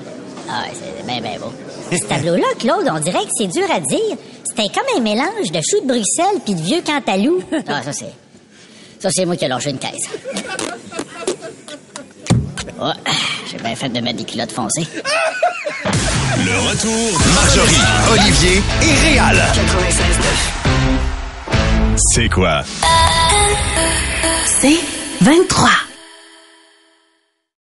Ah 0.48 0.62
ouais, 0.62 0.74
c'est 0.74 1.06
bien, 1.06 1.20
bien 1.22 1.40
beau. 1.40 1.52
Ce 1.92 2.06
tableau-là, 2.08 2.46
Claude, 2.60 2.88
on 2.92 3.00
dirait 3.00 3.24
que 3.24 3.32
c'est 3.36 3.48
dur 3.48 3.66
à 3.74 3.80
dire. 3.80 4.18
C'était 4.48 4.70
comme 4.70 4.86
un 4.96 5.02
mélange 5.02 5.52
de 5.52 5.60
choux 5.68 5.82
de 5.82 5.88
Bruxelles 5.88 6.40
puis 6.46 6.54
de 6.54 6.62
vieux 6.62 6.82
cantalou. 6.82 7.42
Ah, 7.68 7.82
ça, 7.84 7.94
c'est... 7.94 8.14
Ça, 9.00 9.10
c'est 9.12 9.26
moi 9.26 9.36
qui 9.36 9.46
ai 9.46 9.48
lâché 9.48 9.72
une 9.72 9.80
caisse. 9.80 10.08
Oh, 12.80 12.92
j'ai 13.52 13.58
bien 13.58 13.76
fait 13.76 13.90
de 13.90 14.00
mettre 14.02 14.18
des 14.18 14.24
culottes 14.24 14.52
foncées. 14.52 14.88
Le 16.38 16.70
retour 16.70 17.22
Marjorie, 17.34 17.82
Olivier 18.12 18.62
et 18.82 19.10
Réal. 19.10 19.42
C'est 22.14 22.28
quoi? 22.30 22.62
C'est 24.46 24.80
23. 25.22 25.70